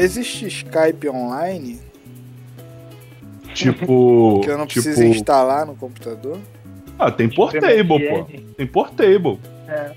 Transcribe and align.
Existe 0.00 0.46
Skype 0.46 1.08
online 1.08 1.80
Tipo. 3.54 4.40
que 4.44 4.50
eu 4.50 4.58
não 4.58 4.66
tipo... 4.66 4.82
preciso 4.84 5.04
instalar 5.04 5.66
no 5.66 5.74
computador? 5.74 6.38
Ah, 6.98 7.10
tem 7.10 7.28
Portable, 7.28 8.08
pô. 8.08 8.26
Tem 8.56 8.66
Portable. 8.66 9.38
É, 9.68 9.92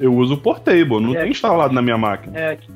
Eu 0.00 0.14
uso 0.14 0.36
Portable, 0.38 1.00
não 1.00 1.14
É. 1.14 1.22
tem 1.22 1.30
instalado 1.30 1.74
na 1.74 1.82
minha 1.82 1.98
máquina. 1.98 2.38
é, 2.38 2.56
que 2.56 2.68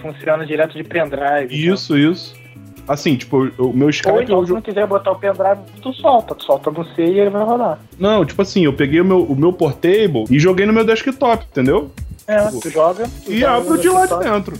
funciona 0.00 0.44
direto 0.46 0.74
de 0.76 0.84
pendrive. 0.84 1.48
Isso, 1.50 1.96
isso. 1.96 2.34
Assim, 2.88 3.16
tipo, 3.16 3.48
o 3.58 3.72
meu 3.72 3.84
Ou 3.84 3.90
Skype. 3.90 4.22
então, 4.24 4.40
eu 4.40 4.46
se 4.46 4.52
não 4.52 4.60
quiser 4.62 4.86
botar 4.86 5.12
o 5.12 5.16
pendrive, 5.16 5.60
tu 5.80 5.92
solta. 5.92 6.34
Tu 6.34 6.44
solta 6.44 6.70
no 6.70 6.84
C 6.94 7.04
e 7.04 7.20
ele 7.20 7.30
vai 7.30 7.44
rodar. 7.44 7.78
Não, 7.98 8.24
tipo 8.24 8.40
assim, 8.42 8.64
eu 8.64 8.72
peguei 8.72 9.00
o 9.00 9.04
meu, 9.04 9.22
o 9.22 9.36
meu 9.36 9.52
Portable 9.52 10.24
e 10.30 10.38
joguei 10.38 10.66
no 10.66 10.72
meu 10.72 10.84
desktop, 10.84 11.44
entendeu? 11.50 11.90
É, 12.26 12.46
tu 12.48 12.68
joga. 12.70 13.08
tu 13.24 13.30
E 13.32 13.40
joga 13.40 13.56
abro 13.56 13.78
de 13.78 13.88
lá 13.88 14.06
de 14.06 14.18
dentro. 14.18 14.56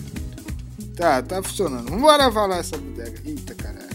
Tá, 1.00 1.22
tá 1.22 1.42
funcionando. 1.42 1.90
Vambora 1.90 2.30
falar 2.30 2.58
essa 2.58 2.76
bodega. 2.76 3.18
Eita, 3.24 3.54
caralho. 3.54 3.88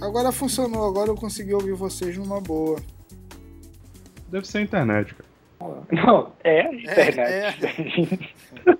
Agora 0.00 0.32
funcionou, 0.32 0.88
agora 0.88 1.10
eu 1.10 1.14
consegui 1.14 1.52
ouvir 1.52 1.74
vocês 1.74 2.16
numa 2.16 2.40
boa. 2.40 2.80
Deve 4.28 4.48
ser 4.48 4.58
a 4.58 4.62
internet, 4.62 5.14
cara. 5.14 5.28
Não, 5.92 6.32
é 6.42 6.62
a 6.62 6.74
internet. 6.74 7.66
É, 7.66 8.78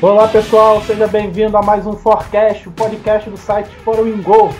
Olá 0.00 0.28
pessoal, 0.28 0.80
seja 0.82 1.08
bem-vindo 1.08 1.56
a 1.56 1.62
mais 1.62 1.84
um 1.84 1.94
Forecast, 1.94 2.68
o 2.68 2.72
podcast 2.72 3.28
do 3.28 3.36
site 3.36 3.74
Foringo. 3.76 4.54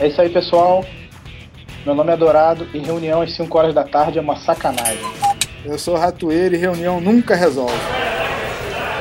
É 0.00 0.06
isso 0.06 0.22
aí, 0.22 0.30
pessoal. 0.30 0.82
Meu 1.88 1.94
nome 1.94 2.12
é 2.12 2.18
Dourado 2.18 2.68
e 2.74 2.80
reunião 2.80 3.22
às 3.22 3.32
5 3.32 3.58
horas 3.58 3.74
da 3.74 3.82
tarde 3.82 4.18
é 4.18 4.20
uma 4.20 4.36
sacanagem. 4.36 5.00
Eu 5.64 5.78
sou 5.78 5.96
ratoeiro 5.96 6.54
e 6.54 6.58
reunião 6.58 7.00
nunca 7.00 7.34
resolve. 7.34 7.72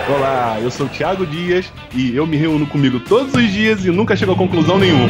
Olá, 0.07 0.57
eu 0.61 0.71
sou 0.71 0.85
o 0.85 0.89
Thiago 0.89 1.25
Dias 1.25 1.69
e 1.93 2.15
eu 2.15 2.25
me 2.25 2.37
reúno 2.37 2.65
comigo 2.65 3.01
todos 3.01 3.33
os 3.33 3.51
dias 3.51 3.83
e 3.83 3.91
nunca 3.91 4.15
chego 4.15 4.31
a 4.31 4.37
conclusão 4.37 4.79
nenhuma. 4.79 5.09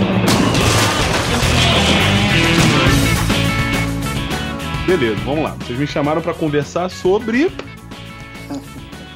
Beleza, 4.88 5.22
vamos 5.24 5.44
lá. 5.44 5.56
Vocês 5.60 5.78
me 5.78 5.86
chamaram 5.86 6.24
pra 6.24 6.34
conversar 6.34 6.90
sobre. 6.90 7.52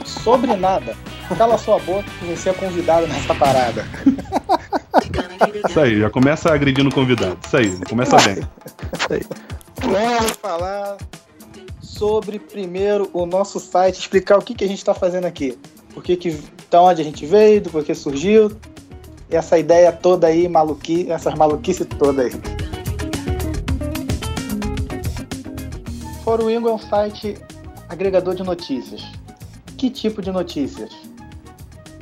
Sobre 0.05 0.55
nada. 0.55 0.95
Cala 1.35 1.57
sua 1.57 1.79
boca 1.79 2.05
que 2.19 2.25
você 2.25 2.51
é 2.51 2.53
convidado 2.53 3.07
nessa 3.07 3.33
parada. 3.33 3.83
Isso 5.69 5.79
aí, 5.79 5.99
já 5.99 6.09
começa 6.09 6.53
agredindo 6.53 6.89
o 6.89 6.93
convidado. 6.93 7.37
Isso 7.45 7.57
aí, 7.57 7.77
começa 7.87 8.17
bem. 8.17 8.43
Vamos 9.81 10.31
falar 10.31 10.97
sobre 11.81 12.39
primeiro 12.39 13.09
o 13.13 13.25
nosso 13.25 13.59
site, 13.59 13.99
explicar 13.99 14.37
o 14.37 14.41
que, 14.41 14.55
que 14.55 14.63
a 14.63 14.67
gente 14.67 14.79
está 14.79 14.93
fazendo 14.93 15.25
aqui. 15.25 15.57
Por 15.93 16.03
que 16.03 16.15
que, 16.15 16.41
da 16.69 16.81
onde 16.81 17.01
a 17.01 17.03
gente 17.03 17.25
veio, 17.25 17.61
do 17.61 17.69
porquê 17.69 17.93
surgiu. 17.93 18.51
Essa 19.29 19.57
ideia 19.57 19.91
toda 19.91 20.27
aí, 20.27 20.47
maluqui, 20.47 21.09
essas 21.09 21.33
maluquices 21.35 21.87
todas 21.97 22.25
aí. 22.25 22.31
Foro 26.23 26.47
Wingo 26.47 26.69
é 26.69 26.73
um 26.73 26.77
site 26.77 27.37
agregador 27.87 28.35
de 28.35 28.43
notícias. 28.43 29.03
Que 29.77 29.89
tipo 29.89 30.21
de 30.21 30.31
notícias? 30.31 30.91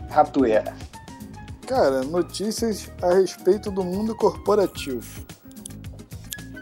Ratoeira. 0.09 0.75
Cara, 1.69 2.01
notícias 2.01 2.91
a 2.99 3.13
respeito 3.13 3.69
do 3.69 3.83
mundo 3.83 4.15
corporativo. 4.15 5.23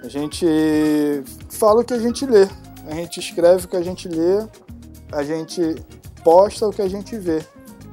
A 0.03 0.09
gente 0.09 0.45
fala 1.49 1.79
o 1.79 1.85
que 1.85 1.93
a 1.93 1.97
gente 1.97 2.25
lê. 2.25 2.45
A 2.85 2.93
gente 2.93 3.17
escreve 3.17 3.63
o 3.63 3.67
que 3.69 3.77
a 3.77 3.81
gente 3.81 4.09
lê. 4.09 4.45
A 5.13 5.23
gente 5.23 5.61
posta 6.25 6.67
o 6.67 6.73
que 6.73 6.81
a 6.81 6.89
gente 6.89 7.17
vê 7.17 7.41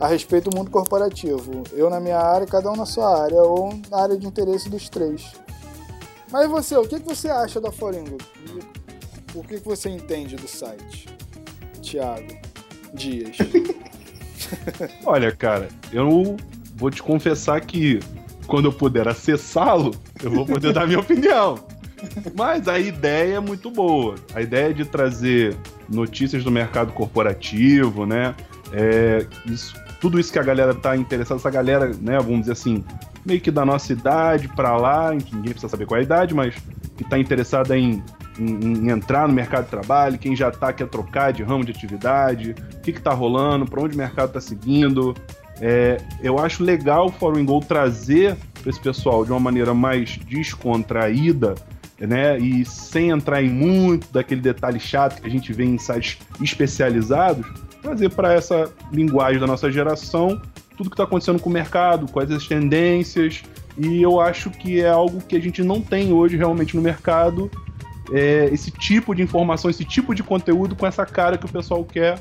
a 0.00 0.09
respeito 0.09 0.50
do 0.50 0.56
mundo 0.56 0.72
corporativo. 0.72 1.62
Eu 1.72 1.89
na 1.89 2.00
minha 2.00 2.19
área, 2.19 2.49
cada 2.49 2.69
um 2.69 2.75
na 2.75 2.84
sua 2.84 3.22
área, 3.22 3.41
ou 3.43 3.72
na 3.89 3.97
área 3.97 4.16
de 4.19 4.27
interesse 4.27 4.69
dos 4.69 4.89
três. 4.89 5.34
Mas 6.33 6.50
você, 6.50 6.77
o 6.77 6.83
que 6.83 6.99
você 6.99 7.28
acha 7.28 7.60
da 7.60 7.71
Foringo? 7.71 8.19
O 9.37 9.44
que 9.44 9.59
você 9.59 9.89
entende 9.89 10.34
do 10.34 10.49
site? 10.49 11.06
Tiago 11.81 12.37
Dias. 12.93 13.37
Olha, 15.06 15.31
cara, 15.31 15.69
eu 15.93 16.37
vou 16.75 16.91
te 16.91 17.03
confessar 17.03 17.61
que 17.61 18.01
quando 18.47 18.67
eu 18.67 18.73
puder 18.73 19.09
acessá-lo, 19.09 19.93
eu 20.23 20.31
vou 20.31 20.45
poder 20.47 20.73
dar 20.73 20.87
minha 20.87 21.01
opinião. 21.01 21.57
Mas 22.37 22.69
a 22.69 22.79
ideia 22.79 23.37
é 23.37 23.41
muito 23.41 23.71
boa. 23.71 24.17
A 24.35 24.43
ideia 24.43 24.75
de 24.75 24.84
trazer 24.84 25.57
notícias 25.89 26.45
do 26.45 26.51
mercado 26.51 26.93
corporativo, 26.93 28.05
né? 28.05 28.34
É, 28.73 29.27
isso, 29.47 29.75
tudo 30.01 30.19
isso 30.21 30.33
que 30.33 30.39
a 30.39 30.43
galera 30.43 30.75
tá 30.75 30.97
interessada, 30.97 31.41
essa 31.41 31.51
galera, 31.51 31.89
né, 32.01 32.19
vamos 32.19 32.41
dizer 32.41 32.53
assim, 32.53 32.84
meio 33.25 33.41
que 33.41 33.51
da 33.51 33.65
nossa 33.65 33.93
idade 33.93 34.49
pra 34.49 34.77
lá, 34.77 35.11
ninguém 35.13 35.53
precisa 35.53 35.69
saber 35.69 35.87
qual 35.87 35.97
é 35.97 36.01
a 36.01 36.05
idade, 36.05 36.34
mas 36.34 36.55
que 36.97 37.05
tá 37.05 37.19
interessada 37.19 37.79
em, 37.79 38.03
em- 38.39 38.87
em 38.87 38.91
entrar 38.91 39.27
no 39.29 39.33
mercado 39.33 39.65
de 39.65 39.71
trabalho, 39.71 40.19
quem 40.19 40.34
já 40.37 40.51
tá 40.51 40.73
quer 40.73 40.89
trocar 40.89 41.33
de 41.33 41.43
ramo 41.43 41.65
de 41.65 41.71
atividade, 41.71 42.55
o 42.75 42.81
que, 42.81 42.93
que 42.93 43.01
tá 43.01 43.13
rolando, 43.15 43.65
para 43.65 43.81
onde 43.83 43.95
o 43.95 43.99
mercado 43.99 44.33
tá 44.33 44.41
seguindo. 44.41 45.15
É, 45.60 45.98
eu 46.22 46.38
acho 46.38 46.62
legal 46.65 47.06
o 47.06 47.12
Forum 47.12 47.44
Go 47.44 47.60
trazer 47.60 48.37
para 48.60 48.70
esse 48.70 48.81
pessoal 48.81 49.25
de 49.25 49.31
uma 49.31 49.41
maneira 49.41 49.72
mais 49.72 50.19
descontraída, 50.28 51.54
né? 51.98 52.38
E 52.38 52.65
sem 52.65 53.10
entrar 53.10 53.42
em 53.42 53.50
muito 53.50 54.12
daquele 54.12 54.41
detalhe 54.41 54.81
chato 54.81 55.20
que 55.20 55.26
a 55.26 55.31
gente 55.31 55.53
vê 55.53 55.65
em 55.65 55.78
sites 55.78 56.19
especializados, 56.41 57.47
trazer 57.81 58.10
para 58.10 58.32
essa 58.32 58.72
linguagem 58.92 59.41
da 59.41 59.47
nossa 59.47 59.70
geração 59.70 60.41
tudo 60.76 60.91
que 60.91 60.94
está 60.94 61.04
acontecendo 61.04 61.41
com 61.41 61.48
o 61.48 61.53
mercado, 61.53 62.10
quais 62.10 62.31
as 62.31 62.47
tendências, 62.47 63.42
e 63.78 64.03
eu 64.03 64.21
acho 64.21 64.50
que 64.50 64.81
é 64.81 64.88
algo 64.88 65.21
que 65.21 65.36
a 65.36 65.41
gente 65.41 65.62
não 65.62 65.81
tem 65.81 66.12
hoje 66.12 66.36
realmente 66.36 66.76
no 66.76 66.82
mercado, 66.82 67.50
é, 68.12 68.48
esse 68.53 68.71
tipo 68.71 69.15
de 69.15 69.22
informação, 69.22 69.71
esse 69.71 69.84
tipo 69.84 70.15
de 70.15 70.22
conteúdo 70.22 70.76
com 70.76 70.86
essa 70.86 71.06
cara 71.06 71.38
que 71.38 71.47
o 71.47 71.48
pessoal 71.48 71.84
quer 71.84 72.19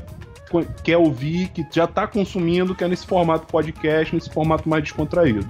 quer 0.84 0.98
ouvir, 0.98 1.50
que 1.50 1.66
já 1.72 1.86
está 1.86 2.06
consumindo, 2.08 2.76
que 2.76 2.84
é 2.84 2.88
nesse 2.88 3.06
formato 3.06 3.48
podcast, 3.48 4.14
nesse 4.14 4.30
formato 4.30 4.68
mais 4.68 4.84
descontraído. 4.84 5.48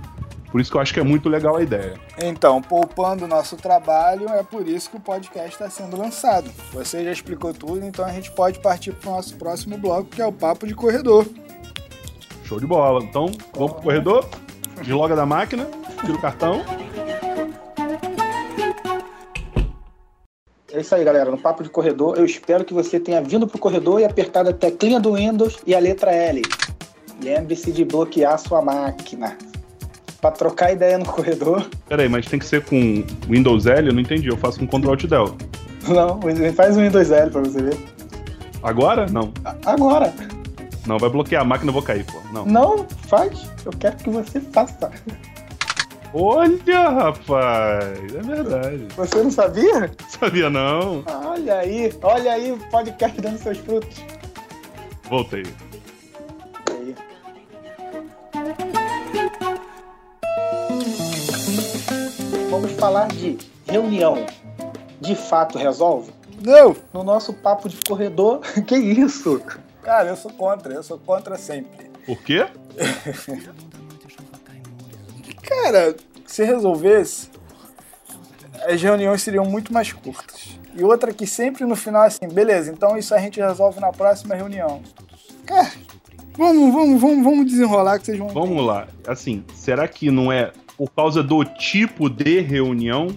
Por 0.51 0.61
isso 0.61 0.69
que 0.69 0.77
eu 0.77 0.81
acho 0.81 0.93
que 0.93 0.99
é 0.99 1.03
muito 1.03 1.27
legal 1.29 1.55
a 1.55 1.63
ideia. 1.63 1.95
Então, 2.21 2.61
poupando 2.61 3.25
o 3.25 3.27
nosso 3.27 3.57
trabalho, 3.57 4.29
é 4.29 4.43
por 4.43 4.67
isso 4.67 4.87
que 4.87 4.97
o 4.97 4.99
podcast 4.99 5.49
está 5.49 5.67
sendo 5.67 5.97
lançado. 5.97 6.51
Você 6.71 7.03
já 7.03 7.11
explicou 7.11 7.55
tudo, 7.55 7.83
então 7.83 8.05
a 8.05 8.11
gente 8.11 8.31
pode 8.31 8.59
partir 8.59 8.91
para 8.91 9.09
o 9.09 9.15
nosso 9.15 9.35
próximo 9.35 9.79
bloco, 9.79 10.05
que 10.05 10.21
é 10.21 10.25
o 10.25 10.31
Papo 10.31 10.67
de 10.67 10.75
Corredor. 10.75 11.25
Show 12.43 12.59
de 12.59 12.67
bola. 12.67 13.03
Então, 13.03 13.31
vamos 13.55 13.71
pro 13.73 13.81
corredor, 13.81 14.29
desloga 14.79 15.15
da 15.15 15.25
máquina, 15.25 15.67
tira 16.01 16.13
o 16.13 16.21
cartão. 16.21 16.63
É 20.73 20.81
isso 20.81 20.95
aí, 20.95 21.03
galera. 21.03 21.29
No 21.29 21.37
papo 21.37 21.61
de 21.61 21.69
corredor, 21.69 22.17
eu 22.17 22.25
espero 22.25 22.65
que 22.65 22.73
você 22.73 22.99
tenha 22.99 23.21
vindo 23.21 23.45
pro 23.45 23.59
corredor 23.59 24.01
e 24.01 24.05
apertado 24.05 24.49
a 24.49 24.53
teclinha 24.53 24.99
do 24.99 25.13
Windows 25.13 25.59
e 25.67 25.75
a 25.75 25.79
letra 25.79 26.11
L. 26.11 26.41
Lembre-se 27.23 27.71
de 27.71 27.85
bloquear 27.85 28.39
sua 28.39 28.59
máquina. 28.59 29.37
Pra 30.19 30.31
trocar 30.31 30.71
ideia 30.71 30.97
no 30.97 31.05
corredor. 31.05 31.69
Peraí, 31.87 32.09
mas 32.09 32.25
tem 32.25 32.39
que 32.39 32.45
ser 32.45 32.65
com 32.65 33.05
Windows 33.29 33.67
L? 33.67 33.87
Eu 33.87 33.93
não 33.93 34.01
entendi, 34.01 34.29
eu 34.29 34.37
faço 34.37 34.57
com 34.57 34.65
Ctrl 34.65 34.89
Alt 34.89 35.03
Del. 35.05 35.37
Não, 35.87 36.19
faz 36.55 36.75
um 36.75 36.81
Windows 36.81 37.11
L 37.11 37.29
pra 37.29 37.41
você 37.41 37.61
ver. 37.61 37.77
Agora? 38.63 39.05
Não. 39.05 39.31
Agora. 39.65 40.11
Não, 40.87 40.97
vai 40.97 41.09
bloquear 41.09 41.43
a 41.43 41.45
máquina, 41.45 41.69
eu 41.69 41.73
vou 41.73 41.83
cair, 41.83 42.03
pô. 42.03 42.19
Não. 42.33 42.47
Não, 42.47 42.87
faz. 43.07 43.47
Eu 43.63 43.71
quero 43.73 43.95
que 43.97 44.09
você 44.09 44.41
faça. 44.41 44.89
Olha, 46.15 46.89
rapaz, 46.89 48.13
é 48.13 48.21
verdade. 48.21 48.87
Você 48.95 49.23
não 49.23 49.31
sabia? 49.31 49.91
Sabia 50.07 50.47
não? 50.47 51.03
Olha 51.07 51.57
aí, 51.57 51.91
olha 52.03 52.33
aí 52.33 52.51
o 52.51 52.57
podcast 52.69 53.19
dando 53.19 53.39
seus 53.39 53.57
frutos. 53.57 53.97
Voltei. 55.09 55.43
Aí. 56.69 56.95
Vamos 62.51 62.71
falar 62.73 63.07
de 63.07 63.35
reunião. 63.65 64.23
De 65.01 65.15
fato 65.15 65.57
resolve? 65.57 66.13
Não! 66.45 66.75
No 66.93 67.03
nosso 67.03 67.33
papo 67.33 67.67
de 67.67 67.77
corredor, 67.87 68.41
que 68.67 68.77
isso? 68.77 69.41
Cara, 69.81 70.09
eu 70.09 70.15
sou 70.15 70.31
contra, 70.31 70.71
eu 70.75 70.83
sou 70.83 70.99
contra 70.99 71.37
sempre. 71.39 71.89
Por 72.05 72.21
quê? 72.21 72.45
Cara, 75.43 75.95
se 76.25 76.43
resolvesse, 76.43 77.29
as 78.67 78.81
reuniões 78.81 79.21
seriam 79.21 79.45
muito 79.45 79.73
mais 79.73 79.91
curtas. 79.91 80.57
E 80.75 80.83
outra 80.83 81.13
que 81.13 81.27
sempre 81.27 81.65
no 81.65 81.75
final 81.75 82.03
é 82.03 82.07
assim, 82.07 82.27
beleza, 82.27 82.71
então 82.71 82.97
isso 82.97 83.13
a 83.13 83.19
gente 83.19 83.39
resolve 83.39 83.79
na 83.79 83.91
próxima 83.91 84.33
reunião. 84.33 84.81
Cara, 85.45 85.71
vamos, 86.35 86.73
vamos, 86.73 87.01
vamos, 87.01 87.23
vamos 87.23 87.45
desenrolar 87.45 87.99
que 87.99 88.05
vocês 88.05 88.17
vão. 88.17 88.29
Vamos 88.29 88.65
lá. 88.65 88.87
Assim, 89.05 89.43
será 89.53 89.87
que 89.87 90.09
não 90.09 90.31
é 90.31 90.51
por 90.75 90.89
causa 90.89 91.21
do 91.21 91.43
tipo 91.43 92.09
de 92.09 92.39
reunião? 92.39 93.15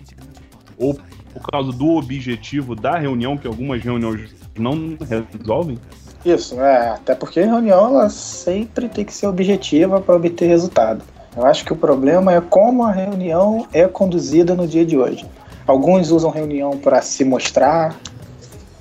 ou 0.79 0.95
por 1.33 1.51
causa 1.51 1.73
do 1.73 1.97
objetivo 1.97 2.75
da 2.75 2.97
reunião, 2.97 3.37
que 3.37 3.47
algumas 3.47 3.83
reuniões 3.83 4.35
não 4.59 4.97
resolvem? 5.41 5.79
Isso, 6.25 6.61
é, 6.61 6.91
até 6.91 7.15
porque 7.15 7.41
a 7.41 7.47
reunião 7.47 7.87
ela 7.87 8.09
sempre 8.09 8.89
tem 8.89 9.05
que 9.05 9.15
ser 9.15 9.27
objetiva 9.27 10.01
para 10.01 10.15
obter 10.17 10.47
resultado. 10.47 11.03
Eu 11.37 11.45
acho 11.45 11.65
que 11.65 11.73
o 11.73 11.77
problema 11.77 12.33
é 12.33 12.41
como 12.41 12.83
a 12.83 12.91
reunião 12.91 13.67
é 13.73 13.87
conduzida 13.87 14.55
no 14.55 14.67
dia 14.67 14.87
de 14.87 14.97
hoje. 14.97 15.27
Alguns 15.67 16.11
usam 16.11 16.31
reunião 16.31 16.79
para 16.79 17.03
se 17.03 17.25
mostrar, 17.25 17.95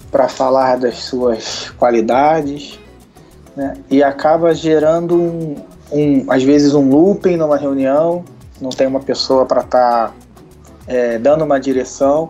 para 0.09 0.29
falar 0.29 0.77
das 0.77 0.99
suas 0.99 1.71
qualidades, 1.71 2.79
né? 3.55 3.73
e 3.91 4.01
acaba 4.01 4.55
gerando 4.55 5.15
um, 5.15 5.55
um, 5.91 6.31
às 6.31 6.43
vezes 6.43 6.73
um 6.73 6.87
looping 6.89 7.35
numa 7.35 7.57
reunião, 7.57 8.23
não 8.61 8.69
tem 8.69 8.87
uma 8.87 9.01
pessoa 9.01 9.45
para 9.45 9.61
estar 9.61 10.07
tá, 10.07 10.13
é, 10.87 11.19
dando 11.19 11.43
uma 11.43 11.59
direção. 11.59 12.29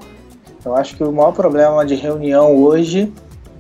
Eu 0.66 0.75
acho 0.75 0.95
que 0.95 1.04
o 1.04 1.12
maior 1.12 1.33
problema 1.33 1.86
de 1.86 1.94
reunião 1.94 2.56
hoje 2.56 3.13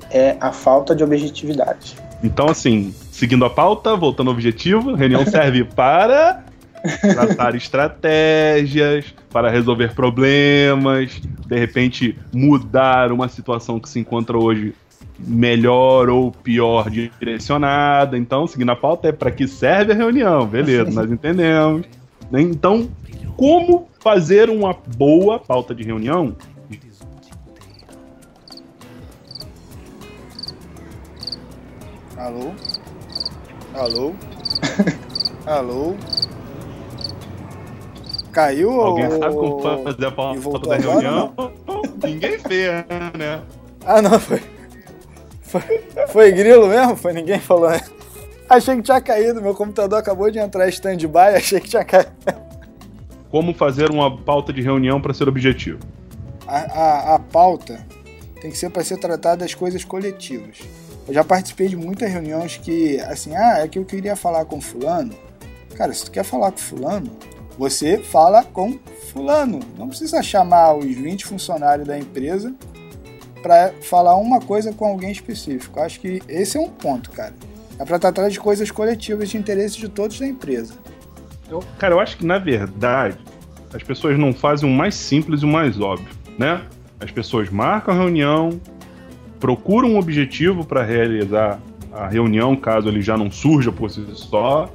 é 0.09 0.35
a 0.39 0.51
falta 0.51 0.95
de 0.95 1.03
objetividade. 1.03 1.95
Então, 2.23 2.47
assim, 2.47 2.95
seguindo 3.11 3.45
a 3.45 3.49
pauta, 3.49 3.95
voltando 3.95 4.29
ao 4.29 4.33
objetivo, 4.33 4.95
reunião 4.95 5.23
serve 5.27 5.63
para 5.63 6.43
tratar 7.01 7.55
estratégias, 7.55 9.13
para 9.31 9.49
resolver 9.49 9.93
problemas, 9.93 11.21
de 11.45 11.59
repente 11.59 12.17
mudar 12.33 13.11
uma 13.11 13.27
situação 13.27 13.79
que 13.79 13.89
se 13.89 13.99
encontra 13.99 14.37
hoje 14.37 14.73
melhor 15.19 16.09
ou 16.09 16.31
pior 16.31 16.89
direcionada. 16.89 18.17
Então, 18.17 18.47
seguindo 18.47 18.71
a 18.71 18.75
pauta, 18.75 19.09
é 19.09 19.11
para 19.11 19.31
que 19.31 19.47
serve 19.47 19.93
a 19.93 19.95
reunião, 19.95 20.45
beleza, 20.45 20.91
nós 20.91 21.11
entendemos. 21.11 21.85
Então, 22.33 22.89
como 23.37 23.89
fazer 23.99 24.49
uma 24.49 24.75
boa 24.95 25.39
pauta 25.39 25.73
de 25.75 25.83
reunião? 25.83 26.35
Alô? 32.17 32.53
Alô? 33.73 34.13
Alô? 35.45 35.95
Caiu 38.35 38.81
Alguém 38.81 39.05
ou... 39.05 39.17
sabe 39.17 39.33
como 39.33 39.61
fazer 39.61 40.05
a 40.07 40.11
pauta 40.11 40.67
da 40.67 40.75
reunião? 40.75 41.33
Ninguém 42.03 42.37
fez, 42.37 42.69
né? 43.17 43.41
Ah, 43.85 44.01
não, 44.01 44.19
foi... 44.19 44.41
foi. 45.41 45.61
Foi 46.09 46.31
grilo 46.33 46.67
mesmo? 46.67 46.97
Foi 46.97 47.13
ninguém 47.13 47.39
falou, 47.39 47.69
né? 47.69 47.79
Achei 48.49 48.75
que 48.75 48.81
tinha 48.81 48.99
caído, 48.99 49.41
meu 49.41 49.55
computador 49.55 49.97
acabou 49.99 50.29
de 50.29 50.37
entrar 50.37 50.67
em 50.67 50.69
stand-by, 50.69 51.35
achei 51.37 51.61
que 51.61 51.69
tinha 51.69 51.85
caído. 51.85 52.11
Como 53.31 53.53
fazer 53.53 53.89
uma 53.89 54.17
pauta 54.17 54.51
de 54.51 54.61
reunião 54.61 54.99
para 54.99 55.13
ser 55.13 55.29
objetivo? 55.29 55.79
A, 56.45 56.57
a, 56.57 57.15
a 57.15 57.19
pauta 57.19 57.85
tem 58.41 58.51
que 58.51 58.57
ser 58.57 58.69
para 58.69 58.83
ser 58.83 58.97
tratada 58.97 59.37
das 59.37 59.53
coisas 59.53 59.85
coletivas. 59.85 60.59
Eu 61.07 61.13
já 61.13 61.23
participei 61.23 61.69
de 61.69 61.77
muitas 61.77 62.11
reuniões 62.11 62.57
que, 62.57 62.99
assim, 63.01 63.33
ah, 63.33 63.59
é 63.59 63.67
que 63.67 63.79
eu 63.79 63.85
queria 63.85 64.15
falar 64.15 64.43
com 64.43 64.59
fulano. 64.59 65.13
Cara, 65.75 65.93
se 65.93 66.03
tu 66.03 66.11
quer 66.11 66.25
falar 66.25 66.51
com 66.51 66.57
fulano, 66.57 67.11
você 67.57 67.97
fala 67.97 68.43
com 68.43 68.77
fulano. 69.11 69.59
Não 69.77 69.87
precisa 69.87 70.21
chamar 70.21 70.75
os 70.75 70.85
20 70.85 71.25
funcionários 71.25 71.87
da 71.87 71.97
empresa 71.97 72.53
para 73.41 73.73
falar 73.81 74.15
uma 74.17 74.41
coisa 74.41 74.73
com 74.73 74.85
alguém 74.85 75.11
específico. 75.11 75.79
Acho 75.79 75.99
que 75.99 76.21
esse 76.27 76.57
é 76.57 76.59
um 76.59 76.69
ponto, 76.69 77.11
cara. 77.11 77.33
É 77.77 77.85
para 77.85 77.99
tratar 77.99 78.29
de 78.29 78.39
coisas 78.39 78.71
coletivas 78.71 79.29
de 79.29 79.37
interesse 79.37 79.77
de 79.77 79.89
todos 79.89 80.19
da 80.19 80.25
empresa. 80.25 80.73
Eu, 81.49 81.63
cara, 81.77 81.93
eu 81.93 81.99
acho 81.99 82.17
que 82.17 82.25
na 82.25 82.39
verdade 82.39 83.17
as 83.73 83.83
pessoas 83.83 84.17
não 84.17 84.33
fazem 84.33 84.69
o 84.69 84.73
mais 84.73 84.95
simples 84.95 85.41
e 85.41 85.45
o 85.45 85.47
mais 85.47 85.79
óbvio, 85.79 86.07
né? 86.39 86.61
As 86.99 87.11
pessoas 87.11 87.49
marcam 87.49 87.93
a 87.93 87.97
reunião, 87.97 88.59
procuram 89.39 89.89
um 89.89 89.99
objetivo 89.99 90.65
para 90.65 90.81
realizar 90.83 91.59
a 91.91 92.07
reunião, 92.07 92.55
caso 92.55 92.87
ele 92.87 93.01
já 93.01 93.17
não 93.17 93.29
surja 93.29 93.71
por 93.71 93.91
si 93.91 94.05
só, 94.13 94.69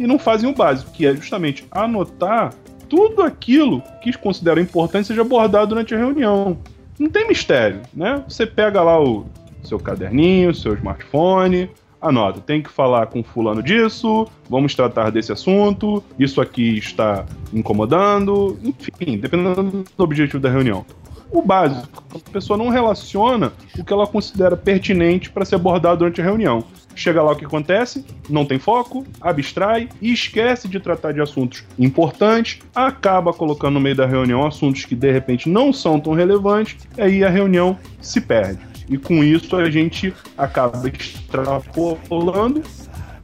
e 0.00 0.06
não 0.06 0.18
fazem 0.18 0.48
o 0.48 0.54
básico, 0.54 0.90
que 0.92 1.06
é 1.06 1.14
justamente 1.14 1.66
anotar 1.70 2.54
tudo 2.88 3.22
aquilo 3.22 3.82
que 4.02 4.10
consideram 4.14 4.62
importante 4.62 5.06
seja 5.06 5.20
abordado 5.20 5.68
durante 5.68 5.94
a 5.94 5.98
reunião. 5.98 6.56
Não 6.98 7.08
tem 7.08 7.28
mistério, 7.28 7.82
né? 7.92 8.24
Você 8.26 8.46
pega 8.46 8.82
lá 8.82 8.98
o 9.00 9.26
seu 9.62 9.78
caderninho, 9.78 10.54
seu 10.54 10.72
smartphone, 10.74 11.70
anota, 12.00 12.40
tem 12.40 12.62
que 12.62 12.70
falar 12.70 13.08
com 13.08 13.22
fulano 13.22 13.62
disso, 13.62 14.26
vamos 14.48 14.74
tratar 14.74 15.10
desse 15.10 15.32
assunto, 15.32 16.02
isso 16.18 16.40
aqui 16.40 16.78
está 16.78 17.26
incomodando, 17.52 18.58
enfim, 18.62 19.18
dependendo 19.18 19.84
do 19.96 20.02
objetivo 20.04 20.40
da 20.40 20.48
reunião. 20.48 20.84
O 21.32 21.42
básico, 21.42 22.02
a 22.14 22.30
pessoa 22.30 22.56
não 22.56 22.68
relaciona 22.70 23.52
o 23.78 23.84
que 23.84 23.92
ela 23.92 24.06
considera 24.06 24.56
pertinente 24.56 25.30
para 25.30 25.44
ser 25.44 25.54
abordado 25.54 25.98
durante 25.98 26.20
a 26.20 26.24
reunião. 26.24 26.64
Chega 26.94 27.22
lá 27.22 27.32
o 27.32 27.36
que 27.36 27.44
acontece, 27.44 28.04
não 28.28 28.44
tem 28.44 28.58
foco, 28.58 29.06
abstrai 29.20 29.88
e 30.02 30.12
esquece 30.12 30.66
de 30.66 30.80
tratar 30.80 31.12
de 31.12 31.20
assuntos 31.20 31.64
importantes, 31.78 32.58
acaba 32.74 33.32
colocando 33.32 33.74
no 33.74 33.80
meio 33.80 33.94
da 33.94 34.06
reunião 34.06 34.44
assuntos 34.44 34.84
que 34.84 34.96
de 34.96 35.10
repente 35.10 35.48
não 35.48 35.72
são 35.72 36.00
tão 36.00 36.14
relevantes, 36.14 36.76
e 36.98 37.00
aí 37.00 37.24
a 37.24 37.30
reunião 37.30 37.78
se 38.00 38.20
perde. 38.20 38.58
E 38.88 38.98
com 38.98 39.22
isso 39.22 39.54
a 39.54 39.70
gente 39.70 40.12
acaba 40.36 40.88
extrapolando 40.88 42.60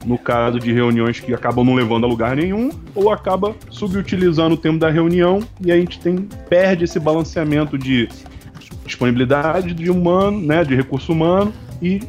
no 0.06 0.16
caso 0.16 0.60
de 0.60 0.72
reuniões 0.72 1.18
que 1.18 1.34
acabam 1.34 1.64
não 1.64 1.74
levando 1.74 2.04
a 2.04 2.06
lugar 2.08 2.36
nenhum, 2.36 2.70
ou 2.94 3.10
acaba 3.10 3.54
subutilizando 3.68 4.54
o 4.54 4.56
tempo 4.56 4.78
da 4.78 4.88
reunião 4.88 5.40
e 5.60 5.72
a 5.72 5.76
gente 5.76 5.98
tem, 5.98 6.16
perde 6.48 6.84
esse 6.84 7.00
balanceamento 7.00 7.76
de 7.76 8.08
disponibilidade 8.84 9.74
de 9.74 9.90
humano, 9.90 10.40
né, 10.40 10.64
de 10.64 10.76
recurso 10.76 11.12
humano 11.12 11.52
e 11.82 12.00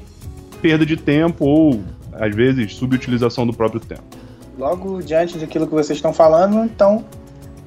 perda 0.61 0.85
de 0.85 0.95
tempo 0.95 1.44
ou 1.44 1.81
às 2.13 2.33
vezes 2.35 2.75
subutilização 2.75 3.47
do 3.47 3.53
próprio 3.53 3.79
tempo. 3.79 4.03
Logo 4.57 5.01
diante 5.01 5.38
daquilo 5.38 5.65
que 5.65 5.73
vocês 5.73 5.97
estão 5.97 6.13
falando, 6.13 6.63
então 6.63 7.03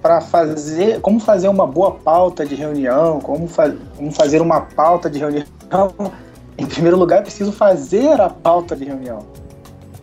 para 0.00 0.20
fazer, 0.20 1.00
como 1.00 1.20
fazer 1.20 1.48
uma 1.48 1.66
boa 1.66 1.92
pauta 1.92 2.46
de 2.46 2.54
reunião, 2.54 3.20
como, 3.20 3.46
fa 3.46 3.74
como 3.96 4.10
fazer 4.10 4.40
uma 4.40 4.60
pauta 4.60 5.10
de 5.10 5.18
reunião, 5.18 5.44
em 6.56 6.66
primeiro 6.66 6.96
lugar 6.96 7.18
é 7.18 7.22
preciso 7.22 7.52
fazer 7.52 8.20
a 8.20 8.30
pauta 8.30 8.76
de 8.76 8.84
reunião. 8.84 9.26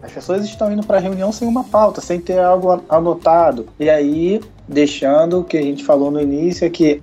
As 0.01 0.11
pessoas 0.11 0.45
estão 0.45 0.71
indo 0.71 0.85
para 0.85 0.97
a 0.97 0.99
reunião 0.99 1.31
sem 1.31 1.47
uma 1.47 1.63
pauta, 1.63 2.01
sem 2.01 2.19
ter 2.19 2.39
algo 2.39 2.83
anotado. 2.87 3.67
E 3.79 3.89
aí, 3.89 4.39
deixando 4.67 5.39
o 5.39 5.43
que 5.43 5.57
a 5.57 5.61
gente 5.61 5.83
falou 5.83 6.11
no 6.11 6.21
início, 6.21 6.65
é 6.65 6.69
que 6.69 7.01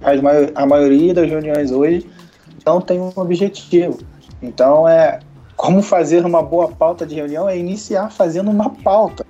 a 0.54 0.66
maioria 0.66 1.12
das 1.12 1.28
reuniões 1.28 1.72
hoje 1.72 2.06
não 2.64 2.80
tem 2.80 3.00
um 3.00 3.12
objetivo. 3.16 3.98
Então, 4.40 4.88
é 4.88 5.18
como 5.56 5.82
fazer 5.82 6.24
uma 6.24 6.42
boa 6.42 6.68
pauta 6.68 7.04
de 7.06 7.14
reunião 7.14 7.48
é 7.48 7.58
iniciar 7.58 8.10
fazendo 8.10 8.50
uma 8.50 8.70
pauta. 8.70 9.26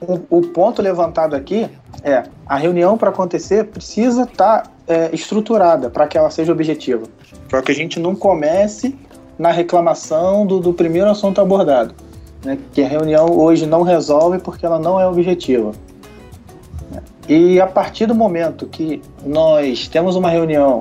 O, 0.00 0.38
o 0.38 0.42
ponto 0.42 0.80
levantado 0.80 1.34
aqui 1.34 1.68
é 2.04 2.22
a 2.46 2.56
reunião 2.56 2.96
para 2.96 3.10
acontecer 3.10 3.64
precisa 3.64 4.22
estar 4.22 4.62
tá, 4.62 4.70
é, 4.86 5.10
estruturada 5.12 5.90
para 5.90 6.06
que 6.06 6.16
ela 6.16 6.30
seja 6.30 6.52
objetiva, 6.52 7.04
para 7.48 7.60
que 7.62 7.72
a 7.72 7.74
gente 7.74 7.98
não 7.98 8.14
comece 8.14 8.96
na 9.36 9.50
reclamação 9.50 10.46
do, 10.46 10.60
do 10.60 10.72
primeiro 10.72 11.10
assunto 11.10 11.40
abordado 11.40 11.94
né, 12.44 12.58
que 12.72 12.82
a 12.82 12.88
reunião 12.88 13.30
hoje 13.30 13.66
não 13.66 13.82
resolve 13.82 14.38
porque 14.38 14.64
ela 14.64 14.78
não 14.78 15.00
é 15.00 15.06
objetiva. 15.06 15.72
E 17.28 17.60
a 17.60 17.66
partir 17.66 18.06
do 18.06 18.14
momento 18.14 18.66
que 18.66 19.02
nós 19.24 19.86
temos 19.86 20.16
uma 20.16 20.30
reunião 20.30 20.80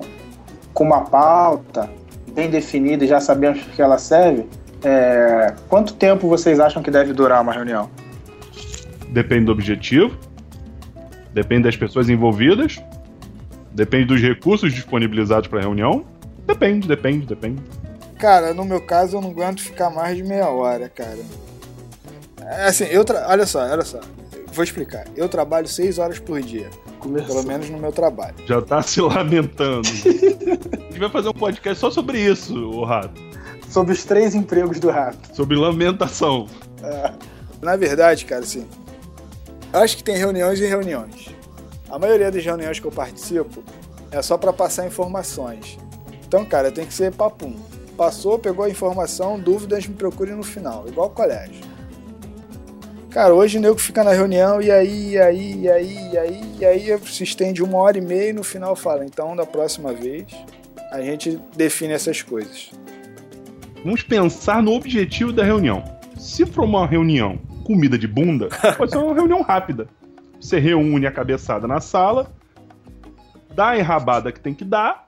com 0.73 0.85
uma 0.85 1.01
pauta 1.01 1.89
bem 2.33 2.49
definida 2.49 3.03
e 3.03 3.07
já 3.07 3.19
sabemos 3.19 3.61
que 3.75 3.81
ela 3.81 3.97
serve, 3.97 4.45
é, 4.81 5.53
quanto 5.67 5.93
tempo 5.93 6.29
vocês 6.29 6.59
acham 6.59 6.81
que 6.81 6.89
deve 6.89 7.11
durar 7.11 7.41
uma 7.41 7.51
reunião? 7.51 7.89
Depende 9.09 9.45
do 9.45 9.51
objetivo, 9.51 10.15
depende 11.33 11.63
das 11.63 11.75
pessoas 11.75 12.07
envolvidas, 12.09 12.81
depende 13.73 14.05
dos 14.05 14.21
recursos 14.21 14.73
disponibilizados 14.73 15.49
para 15.49 15.59
a 15.59 15.61
reunião. 15.63 16.05
Depende, 16.45 16.87
depende, 16.87 17.25
depende. 17.25 17.61
Cara, 18.17 18.53
no 18.53 18.63
meu 18.63 18.79
caso 18.79 19.17
eu 19.17 19.21
não 19.21 19.31
aguento 19.31 19.61
ficar 19.61 19.89
mais 19.89 20.15
de 20.15 20.23
meia 20.23 20.47
hora, 20.47 20.87
cara. 20.87 21.19
É 22.47 22.67
assim, 22.67 22.85
eu 22.85 23.03
tra... 23.03 23.27
olha 23.27 23.45
só, 23.45 23.59
olha 23.59 23.83
só. 23.83 23.99
Vou 24.53 24.63
explicar. 24.63 25.05
Eu 25.15 25.27
trabalho 25.27 25.67
seis 25.67 25.99
horas 25.99 26.17
por 26.17 26.41
dia. 26.41 26.69
Começou. 26.99 27.35
Pelo 27.35 27.47
menos 27.47 27.69
no 27.69 27.77
meu 27.77 27.91
trabalho. 27.91 28.35
Já 28.45 28.61
tá 28.61 28.81
se 28.81 29.01
lamentando. 29.01 29.87
a 29.91 30.83
gente 30.87 30.99
vai 30.99 31.09
fazer 31.09 31.29
um 31.29 31.33
podcast 31.33 31.79
só 31.79 31.91
sobre 31.91 32.19
isso, 32.19 32.55
o 32.55 32.83
Rato. 32.85 33.21
Sobre 33.69 33.93
os 33.93 34.03
três 34.03 34.33
empregos 34.33 34.79
do 34.79 34.89
Rato. 34.89 35.35
Sobre 35.35 35.57
lamentação. 35.57 36.47
É. 36.81 37.11
Na 37.61 37.75
verdade, 37.75 38.25
cara, 38.25 38.43
assim. 38.43 38.65
Eu 39.73 39.81
acho 39.81 39.97
que 39.97 40.03
tem 40.03 40.15
reuniões 40.15 40.59
e 40.59 40.65
reuniões. 40.65 41.27
A 41.89 41.99
maioria 41.99 42.31
das 42.31 42.43
reuniões 42.43 42.79
que 42.79 42.87
eu 42.87 42.91
participo 42.91 43.63
é 44.09 44.21
só 44.21 44.37
para 44.37 44.53
passar 44.53 44.87
informações. 44.87 45.77
Então, 46.25 46.45
cara, 46.45 46.71
tem 46.71 46.85
que 46.85 46.93
ser 46.93 47.13
papum. 47.13 47.55
Passou, 47.95 48.39
pegou 48.39 48.65
a 48.65 48.69
informação, 48.69 49.39
dúvidas, 49.39 49.85
me 49.85 49.95
procure 49.95 50.31
no 50.31 50.43
final, 50.43 50.85
igual 50.87 51.07
o 51.07 51.11
colégio. 51.11 51.76
Cara, 53.17 53.33
hoje 53.33 53.57
o 53.57 53.61
nego 53.61 53.79
fica 53.79 54.03
na 54.03 54.11
reunião 54.11 54.61
e 54.61 54.69
aí, 54.69 55.13
e 55.13 55.17
aí, 55.17 55.61
e 55.61 55.67
aí, 55.67 56.09
e 56.11 56.17
aí, 56.19 56.41
e 56.59 56.65
aí 56.65 56.99
se 56.99 57.23
estende 57.23 57.63
uma 57.63 57.79
hora 57.79 57.97
e 57.97 58.01
meia 58.01 58.29
e 58.29 58.33
no 58.33 58.43
final 58.43 58.75
fala, 58.75 59.03
então 59.03 59.35
da 59.35 59.43
próxima 59.43 59.91
vez 59.91 60.27
a 60.91 61.01
gente 61.01 61.41
define 61.55 61.93
essas 61.93 62.21
coisas. 62.21 62.69
Vamos 63.83 64.03
pensar 64.03 64.61
no 64.61 64.71
objetivo 64.71 65.33
da 65.33 65.43
reunião. 65.43 65.83
Se 66.15 66.45
for 66.45 66.65
uma 66.65 66.85
reunião 66.85 67.39
comida 67.63 67.97
de 67.97 68.07
bunda, 68.07 68.49
pode 68.77 68.91
ser 68.91 68.99
uma 68.99 69.15
reunião 69.15 69.41
rápida. 69.41 69.87
Você 70.39 70.59
reúne 70.59 71.07
a 71.07 71.11
cabeçada 71.11 71.65
na 71.65 71.81
sala, 71.81 72.31
dá 73.55 73.69
a 73.69 73.79
enrabada 73.79 74.31
que 74.31 74.39
tem 74.39 74.53
que 74.53 74.63
dar, 74.63 75.07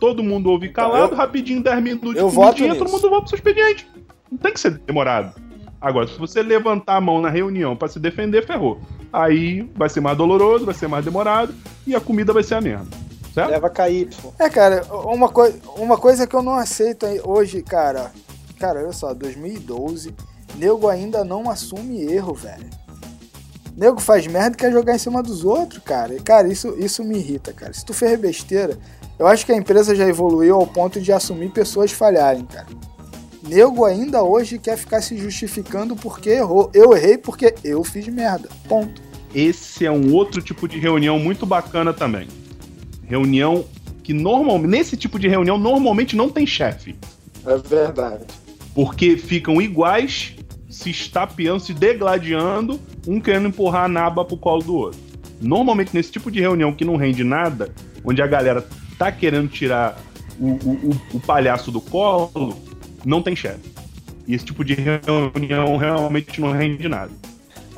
todo 0.00 0.24
mundo 0.24 0.48
ouve 0.48 0.70
calado, 0.70 1.12
eu, 1.12 1.18
rapidinho, 1.18 1.62
10 1.62 1.82
minutos, 1.82 2.16
eu 2.16 2.30
voto 2.30 2.66
todo 2.66 2.90
mundo 2.90 3.10
volta 3.10 3.20
pro 3.20 3.28
seu 3.28 3.36
expediente. 3.36 3.86
Não 4.30 4.38
tem 4.38 4.54
que 4.54 4.60
ser 4.60 4.78
demorado. 4.78 5.43
Agora, 5.84 6.08
se 6.08 6.18
você 6.18 6.42
levantar 6.42 6.96
a 6.96 7.00
mão 7.00 7.20
na 7.20 7.28
reunião 7.28 7.76
para 7.76 7.88
se 7.88 8.00
defender, 8.00 8.46
ferrou. 8.46 8.80
Aí 9.12 9.70
vai 9.76 9.90
ser 9.90 10.00
mais 10.00 10.16
doloroso, 10.16 10.64
vai 10.64 10.74
ser 10.74 10.88
mais 10.88 11.04
demorado 11.04 11.54
e 11.86 11.94
a 11.94 12.00
comida 12.00 12.32
vai 12.32 12.42
ser 12.42 12.54
a 12.54 12.60
mesma. 12.62 12.86
Certo? 13.34 13.50
Leva 13.50 13.68
KY. 13.68 14.08
É, 14.38 14.48
cara, 14.48 14.82
uma, 14.90 15.28
coi 15.28 15.54
uma 15.76 15.98
coisa 15.98 16.26
que 16.26 16.34
eu 16.34 16.42
não 16.42 16.54
aceito 16.54 17.04
hoje, 17.22 17.60
cara. 17.60 18.10
Cara, 18.58 18.80
olha 18.80 18.92
só, 18.92 19.12
2012, 19.12 20.14
nego 20.56 20.88
ainda 20.88 21.22
não 21.22 21.50
assume 21.50 22.00
erro, 22.00 22.32
velho. 22.32 22.70
Nego 23.76 24.00
faz 24.00 24.26
merda 24.26 24.56
e 24.56 24.60
quer 24.60 24.72
jogar 24.72 24.94
em 24.94 24.98
cima 24.98 25.22
dos 25.22 25.44
outros, 25.44 25.82
cara. 25.84 26.14
E, 26.14 26.20
cara, 26.20 26.48
isso, 26.48 26.74
isso 26.78 27.04
me 27.04 27.18
irrita, 27.18 27.52
cara. 27.52 27.74
Se 27.74 27.84
tu 27.84 27.92
fez 27.92 28.18
besteira, 28.18 28.78
eu 29.18 29.26
acho 29.26 29.44
que 29.44 29.52
a 29.52 29.56
empresa 29.56 29.94
já 29.94 30.08
evoluiu 30.08 30.54
ao 30.54 30.66
ponto 30.66 30.98
de 30.98 31.12
assumir 31.12 31.50
pessoas 31.50 31.92
falharem, 31.92 32.46
cara. 32.46 32.68
Nego 33.46 33.84
ainda 33.84 34.22
hoje 34.22 34.58
quer 34.58 34.78
ficar 34.78 35.02
se 35.02 35.16
justificando 35.18 35.94
porque 35.94 36.30
errou. 36.30 36.70
Eu 36.72 36.96
errei 36.96 37.18
porque 37.18 37.54
eu 37.62 37.84
fiz 37.84 38.08
merda. 38.08 38.48
Ponto. 38.68 39.02
Esse 39.34 39.84
é 39.84 39.90
um 39.90 40.12
outro 40.14 40.40
tipo 40.40 40.66
de 40.66 40.78
reunião 40.78 41.18
muito 41.18 41.44
bacana 41.44 41.92
também. 41.92 42.28
Reunião 43.06 43.64
que 44.02 44.12
normalmente, 44.12 44.70
nesse 44.70 44.96
tipo 44.96 45.18
de 45.18 45.28
reunião, 45.28 45.58
normalmente 45.58 46.14
não 46.14 46.28
tem 46.28 46.46
chefe. 46.46 46.94
É 47.46 47.56
verdade. 47.56 48.24
Porque 48.74 49.16
ficam 49.16 49.60
iguais, 49.60 50.34
se 50.68 50.90
estapeando, 50.90 51.60
se 51.60 51.72
degladiando, 51.72 52.78
um 53.06 53.18
querendo 53.18 53.48
empurrar 53.48 53.84
a 53.84 53.88
naba 53.88 54.24
pro 54.24 54.36
colo 54.36 54.62
do 54.62 54.74
outro. 54.74 55.00
Normalmente, 55.40 55.94
nesse 55.94 56.12
tipo 56.12 56.30
de 56.30 56.40
reunião 56.40 56.72
que 56.72 56.84
não 56.84 56.96
rende 56.96 57.24
nada, 57.24 57.72
onde 58.04 58.20
a 58.20 58.26
galera 58.26 58.66
tá 58.98 59.10
querendo 59.10 59.48
tirar 59.48 59.98
o, 60.38 60.48
o, 60.48 60.90
o, 60.90 61.16
o 61.16 61.20
palhaço 61.20 61.70
do 61.70 61.80
colo, 61.80 62.56
não 63.04 63.22
tem 63.22 63.34
chefe. 63.34 63.72
E 64.26 64.34
esse 64.34 64.44
tipo 64.44 64.64
de 64.64 64.74
reunião 64.74 65.76
realmente 65.76 66.40
não 66.40 66.52
rende 66.52 66.88
nada. 66.88 67.10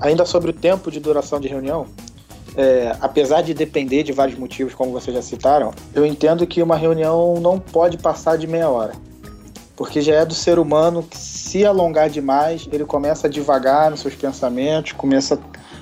Ainda 0.01 0.25
sobre 0.25 0.51
o 0.51 0.53
tempo 0.53 0.91
de 0.91 1.01
duração 1.01 1.41
de 1.41 1.49
reunião, 1.49 1.87
é, 2.57 2.97
apesar 3.01 3.43
de 3.43 3.53
depender 3.53 4.03
de 4.03 4.13
vários 4.13 4.39
motivos, 4.39 4.75
como 4.75 4.93
vocês 4.93 5.15
já 5.15 5.23
citaram, 5.23 5.73
eu 5.95 6.07
entendo 6.07 6.47
que 6.47 6.63
uma 6.63 6.77
reunião 6.77 7.41
não 7.41 7.59
pode 7.59 7.99
passar 7.99 8.39
de 8.39 8.47
meia 8.47 8.69
hora. 8.69 8.93
Porque 9.77 10.01
já 10.01 10.15
é 10.15 10.25
do 10.25 10.35
ser 10.35 10.59
humano 10.59 11.03
que, 11.03 11.19
se 11.19 11.65
alongar 11.65 12.09
demais, 12.09 12.67
ele 12.73 12.85
começa 12.85 13.27
a 13.27 13.31
devagar 13.31 13.91
nos 13.91 14.01
seus 14.01 14.15
pensamentos, 14.15 14.93
começa 14.93 15.39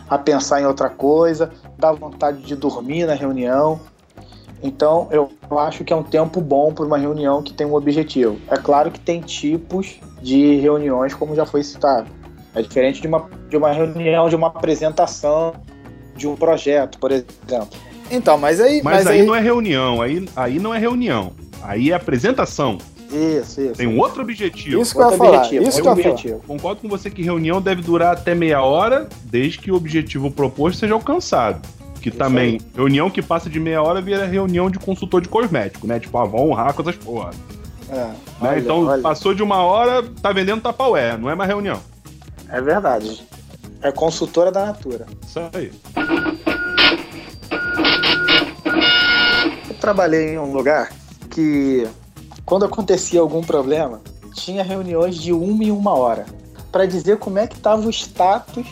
a 0.08 0.18
pensar 0.18 0.60
em 0.60 0.66
outra 0.66 0.90
coisa, 0.90 1.52
dá 1.78 1.92
vontade 1.92 2.42
de 2.42 2.56
dormir 2.56 3.06
na 3.06 3.14
reunião. 3.14 3.80
Então, 4.64 5.08
eu 5.10 5.30
acho 5.58 5.84
que 5.84 5.92
é 5.92 5.96
um 5.96 6.02
tempo 6.02 6.40
bom 6.40 6.72
para 6.72 6.86
uma 6.86 6.96
reunião 6.96 7.42
que 7.42 7.52
tem 7.52 7.66
um 7.66 7.74
objetivo. 7.74 8.38
É 8.50 8.56
claro 8.56 8.90
que 8.90 8.98
tem 8.98 9.20
tipos 9.20 10.00
de 10.22 10.56
reuniões, 10.56 11.12
como 11.12 11.36
já 11.36 11.44
foi 11.44 11.62
citado. 11.62 12.06
É 12.54 12.62
diferente 12.62 13.02
de 13.02 13.06
uma, 13.06 13.28
de 13.50 13.58
uma 13.58 13.70
reunião, 13.70 14.26
de 14.26 14.34
uma 14.34 14.46
apresentação 14.46 15.52
de 16.16 16.26
um 16.26 16.34
projeto, 16.34 16.98
por 16.98 17.12
exemplo. 17.12 17.78
Então, 18.10 18.38
mas 18.38 18.58
aí. 18.58 18.80
Mas, 18.82 19.04
mas 19.04 19.06
aí, 19.08 19.20
aí, 19.20 19.26
não 19.26 19.34
é 19.34 19.40
reunião, 19.40 20.00
aí, 20.00 20.26
aí 20.34 20.58
não 20.58 20.72
é 20.72 20.78
reunião. 20.78 21.32
Aí 21.62 21.90
é 21.90 21.94
apresentação. 21.94 22.78
Isso, 23.12 23.60
isso. 23.60 23.74
Tem 23.74 23.86
um 23.86 23.98
outro 23.98 24.22
objetivo. 24.22 24.80
Isso 24.80 24.94
que 24.94 25.02
eu 25.02 25.10
ia 25.10 25.16
falar. 25.18 25.38
Objetivo, 25.40 25.68
isso 25.68 25.82
que 25.82 25.88
eu 25.88 25.92
objetivo. 25.92 26.40
Concordo 26.46 26.80
com 26.80 26.88
você 26.88 27.10
que 27.10 27.22
reunião 27.22 27.60
deve 27.60 27.82
durar 27.82 28.14
até 28.14 28.34
meia 28.34 28.62
hora, 28.62 29.08
desde 29.24 29.58
que 29.58 29.70
o 29.70 29.74
objetivo 29.74 30.30
proposto 30.30 30.78
seja 30.78 30.94
alcançado. 30.94 31.60
Que 32.04 32.10
Isso 32.10 32.18
também, 32.18 32.60
aí. 32.60 32.60
reunião 32.74 33.08
que 33.08 33.22
passa 33.22 33.48
de 33.48 33.58
meia 33.58 33.82
hora 33.82 33.98
vira 33.98 34.26
reunião 34.26 34.68
de 34.68 34.78
consultor 34.78 35.22
de 35.22 35.28
cosmético, 35.30 35.86
né? 35.86 35.98
Tipo, 35.98 36.18
ah, 36.18 36.26
vão 36.26 36.50
honrar 36.50 36.74
com 36.74 36.82
essas 36.82 36.96
porra. 36.96 37.30
É, 37.88 37.94
né? 37.94 38.14
olha, 38.42 38.58
então, 38.58 38.84
olha. 38.84 39.00
passou 39.00 39.34
de 39.34 39.42
uma 39.42 39.62
hora, 39.62 40.02
tá 40.20 40.30
vendendo 40.30 40.60
tapaué, 40.60 41.16
não 41.16 41.30
é 41.30 41.34
mais 41.34 41.48
reunião. 41.48 41.80
É 42.50 42.60
verdade. 42.60 43.26
É 43.80 43.90
consultora 43.90 44.52
da 44.52 44.66
Natura. 44.66 45.06
Isso 45.26 45.40
aí. 45.54 45.72
Eu 49.70 49.74
trabalhei 49.80 50.34
em 50.34 50.38
um 50.38 50.52
lugar 50.52 50.92
que, 51.30 51.88
quando 52.44 52.66
acontecia 52.66 53.20
algum 53.20 53.40
problema, 53.40 54.02
tinha 54.34 54.62
reuniões 54.62 55.16
de 55.16 55.32
uma 55.32 55.64
em 55.64 55.70
uma 55.70 55.94
hora 55.94 56.26
para 56.70 56.84
dizer 56.84 57.16
como 57.16 57.38
é 57.38 57.46
que 57.46 57.56
estava 57.56 57.80
o 57.80 57.90
status 57.90 58.66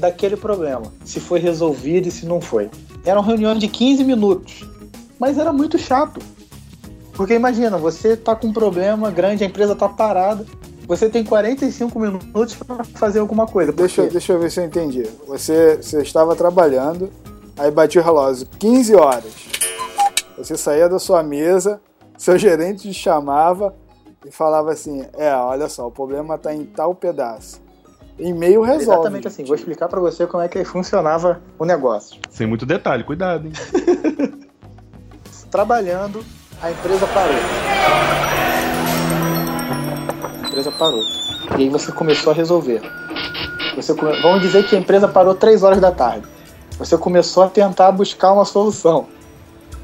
daquele 0.00 0.36
problema, 0.36 0.92
se 1.04 1.20
foi 1.20 1.38
resolvido 1.38 2.08
e 2.08 2.10
se 2.10 2.26
não 2.26 2.40
foi. 2.40 2.70
Era 3.04 3.20
uma 3.20 3.26
reunião 3.26 3.54
de 3.54 3.68
15 3.68 4.02
minutos, 4.02 4.64
mas 5.18 5.38
era 5.38 5.52
muito 5.52 5.78
chato. 5.78 6.20
Porque 7.12 7.34
imagina, 7.34 7.76
você 7.76 8.16
tá 8.16 8.34
com 8.34 8.48
um 8.48 8.52
problema 8.52 9.10
grande, 9.10 9.44
a 9.44 9.46
empresa 9.46 9.76
tá 9.76 9.88
parada, 9.88 10.46
você 10.86 11.08
tem 11.08 11.22
45 11.22 12.00
minutos 12.00 12.54
para 12.54 12.82
fazer 12.82 13.20
alguma 13.20 13.46
coisa. 13.46 13.70
Deixa, 13.70 14.06
deixa 14.06 14.32
eu 14.32 14.40
ver 14.40 14.50
se 14.50 14.60
eu 14.60 14.64
entendi. 14.64 15.06
Você, 15.26 15.76
você 15.76 16.00
estava 16.00 16.34
trabalhando, 16.34 17.10
aí 17.56 17.70
batia 17.70 18.00
o 18.00 18.04
relógio 18.04 18.46
15 18.58 18.94
horas. 18.96 19.32
Você 20.36 20.56
saía 20.56 20.88
da 20.88 20.98
sua 20.98 21.22
mesa, 21.22 21.80
seu 22.16 22.38
gerente 22.38 22.88
te 22.88 22.94
chamava 22.94 23.74
e 24.26 24.30
falava 24.30 24.72
assim: 24.72 25.04
É, 25.16 25.32
olha 25.34 25.68
só, 25.68 25.86
o 25.86 25.90
problema 25.90 26.34
está 26.34 26.54
em 26.54 26.64
tal 26.64 26.94
pedaço. 26.94 27.60
E-mail 28.20 28.62
resolve. 28.62 28.84
Exatamente 28.84 29.28
assim. 29.28 29.44
Vou 29.44 29.54
explicar 29.54 29.88
para 29.88 30.00
você 30.00 30.26
como 30.26 30.42
é 30.42 30.48
que 30.48 30.64
funcionava 30.64 31.40
o 31.58 31.64
negócio. 31.64 32.20
Sem 32.30 32.46
muito 32.46 32.66
detalhe, 32.66 33.04
cuidado, 33.04 33.46
hein? 33.46 33.52
Trabalhando, 35.50 36.24
a 36.62 36.70
empresa 36.70 37.06
parou. 37.08 37.34
A 40.42 40.46
empresa 40.46 40.70
parou. 40.72 41.02
E 41.58 41.62
aí 41.62 41.68
você 41.68 41.90
começou 41.90 42.32
a 42.32 42.36
resolver. 42.36 42.82
Você 43.74 43.94
come... 43.94 44.20
Vamos 44.22 44.42
dizer 44.42 44.66
que 44.66 44.76
a 44.76 44.78
empresa 44.78 45.08
parou 45.08 45.34
3 45.34 45.62
horas 45.62 45.80
da 45.80 45.90
tarde. 45.90 46.26
Você 46.78 46.96
começou 46.96 47.42
a 47.42 47.48
tentar 47.48 47.90
buscar 47.92 48.32
uma 48.32 48.44
solução. 48.44 49.06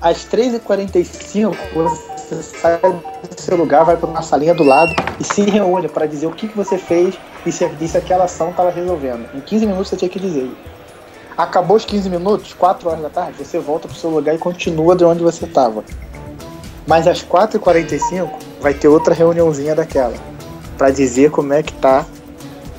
Às 0.00 0.26
3h45, 0.26 1.56
você 1.74 2.15
sai 2.34 2.78
do 2.80 3.40
seu 3.40 3.56
lugar, 3.56 3.84
vai 3.84 3.96
para 3.96 4.08
uma 4.08 4.22
salinha 4.22 4.54
do 4.54 4.64
lado 4.64 4.94
e 5.20 5.24
se 5.24 5.42
reúne 5.42 5.88
para 5.88 6.06
dizer 6.06 6.26
o 6.26 6.32
que, 6.32 6.48
que 6.48 6.56
você 6.56 6.76
fez 6.76 7.18
e 7.44 7.52
se, 7.52 7.66
disse 7.70 7.96
aquela 7.96 8.24
ação 8.24 8.50
estava 8.50 8.70
resolvendo. 8.70 9.28
Em 9.34 9.40
15 9.40 9.66
minutos 9.66 9.88
você 9.88 9.96
tinha 9.96 10.08
que 10.08 10.18
dizer. 10.18 10.50
Acabou 11.36 11.76
os 11.76 11.84
15 11.84 12.08
minutos, 12.08 12.54
4 12.54 12.88
horas 12.88 13.02
da 13.02 13.10
tarde, 13.10 13.44
você 13.44 13.58
volta 13.58 13.86
pro 13.86 13.96
seu 13.96 14.10
lugar 14.10 14.34
e 14.34 14.38
continua 14.38 14.96
de 14.96 15.04
onde 15.04 15.22
você 15.22 15.44
estava. 15.44 15.84
Mas 16.86 17.06
às 17.06 17.22
4h45 17.22 18.30
vai 18.60 18.72
ter 18.72 18.88
outra 18.88 19.14
reuniãozinha 19.14 19.74
daquela. 19.74 20.14
para 20.78 20.90
dizer 20.90 21.30
como 21.30 21.52
é 21.52 21.62
que 21.62 21.72
tá. 21.74 22.06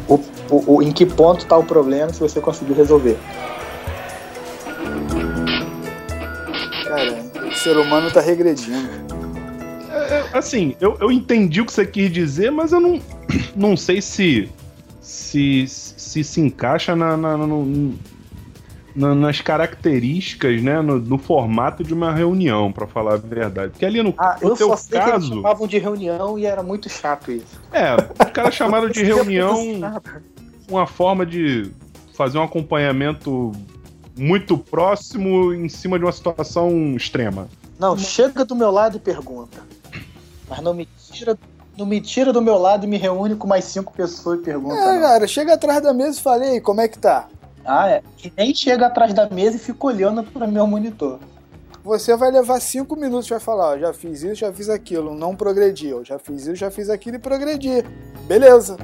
O, 0.07 0.15
o, 0.49 0.75
o, 0.75 0.81
em 0.81 0.91
que 0.91 1.05
ponto 1.05 1.45
tá 1.45 1.57
o 1.57 1.63
problema 1.63 2.13
se 2.13 2.19
você 2.19 2.39
conseguiu 2.39 2.75
resolver. 2.75 3.17
Cara, 6.87 7.17
o 7.47 7.53
ser 7.53 7.77
humano 7.77 8.09
tá 8.11 8.21
regredindo. 8.21 9.16
Assim, 10.33 10.75
eu, 10.79 10.97
eu 10.99 11.11
entendi 11.11 11.61
o 11.61 11.65
que 11.65 11.73
você 11.73 11.85
quis 11.85 12.11
dizer, 12.11 12.51
mas 12.51 12.71
eu 12.71 12.79
não, 12.79 13.01
não 13.55 13.77
sei 13.77 14.01
se 14.01 14.49
se, 15.07 15.65
se, 15.67 16.21
se 16.21 16.41
encaixa 16.41 16.93
na, 16.93 17.15
na, 17.15 17.37
no, 17.37 17.95
na, 18.93 19.15
nas 19.15 19.39
características, 19.39 20.61
né, 20.61 20.81
no, 20.81 20.99
no, 20.99 21.17
formato 21.17 21.81
de 21.81 21.93
uma 21.93 22.13
reunião, 22.13 22.73
para 22.73 22.85
falar 22.85 23.13
a 23.13 23.17
verdade. 23.17 23.71
Porque 23.71 23.85
ali 23.85 24.03
no, 24.03 24.13
ah, 24.17 24.37
no 24.41 24.49
eu 24.49 24.55
teu 24.57 24.67
só 24.67 24.75
sei 24.75 24.99
caso, 24.99 25.11
que 25.11 25.15
eles 25.15 25.27
chamavam 25.29 25.65
de 25.65 25.77
reunião 25.77 26.37
e 26.37 26.45
era 26.45 26.61
muito 26.61 26.89
chato 26.89 27.31
isso. 27.31 27.57
É, 27.71 27.95
os 27.95 28.31
caras 28.31 28.53
chamaram 28.53 28.89
de 28.89 29.01
reunião 29.03 29.57
uma 30.67 30.85
forma 30.85 31.25
de 31.25 31.71
fazer 32.13 32.37
um 32.37 32.43
acompanhamento 32.43 33.53
muito 34.17 34.57
próximo 34.57 35.53
em 35.53 35.69
cima 35.69 35.97
de 35.97 36.03
uma 36.03 36.11
situação 36.11 36.95
extrema. 36.97 37.47
Não, 37.79 37.97
chega 37.97 38.43
do 38.43 38.55
meu 38.55 38.71
lado 38.71 38.97
e 38.97 38.99
pergunta. 38.99 39.63
Mas 40.49 40.61
não 40.61 40.73
me 40.73 40.87
tira 41.11 41.37
não 41.77 41.85
me 41.85 42.01
tira 42.01 42.33
do 42.33 42.41
meu 42.41 42.57
lado 42.57 42.85
e 42.85 42.87
me 42.87 42.97
reúne 42.97 43.35
com 43.35 43.47
mais 43.47 43.65
cinco 43.65 43.93
pessoas 43.93 44.39
e 44.39 44.41
pergunta. 44.41 44.75
É, 44.75 44.93
não. 44.93 45.01
cara, 45.01 45.27
chega 45.27 45.53
atrás 45.53 45.81
da 45.81 45.93
mesa 45.93 46.17
e 46.17 46.21
falei, 46.21 46.59
como 46.59 46.81
é 46.81 46.87
que 46.87 46.97
tá? 46.97 47.27
Ah, 47.63 47.87
é. 47.89 48.01
E 48.23 48.33
nem 48.35 48.55
chega 48.55 48.87
atrás 48.87 49.13
da 49.13 49.29
mesa 49.29 49.57
e 49.57 49.59
fica 49.59 49.85
olhando 49.85 50.23
para 50.23 50.47
meu 50.47 50.65
monitor. 50.65 51.19
Você 51.83 52.15
vai 52.17 52.31
levar 52.31 52.59
cinco 52.59 52.95
minutos 52.95 53.29
vai 53.29 53.39
falar, 53.39 53.73
ó, 53.73 53.77
já 53.77 53.93
fiz 53.93 54.23
isso, 54.23 54.35
já 54.35 54.51
fiz 54.51 54.69
aquilo, 54.69 55.13
não 55.13 55.35
progredi. 55.35 55.87
Eu 55.87 56.03
já 56.03 56.17
fiz 56.17 56.41
isso, 56.41 56.55
já 56.55 56.71
fiz 56.71 56.89
aquilo 56.89 57.17
e 57.17 57.19
progredi. 57.19 57.83
Beleza. 58.25 58.77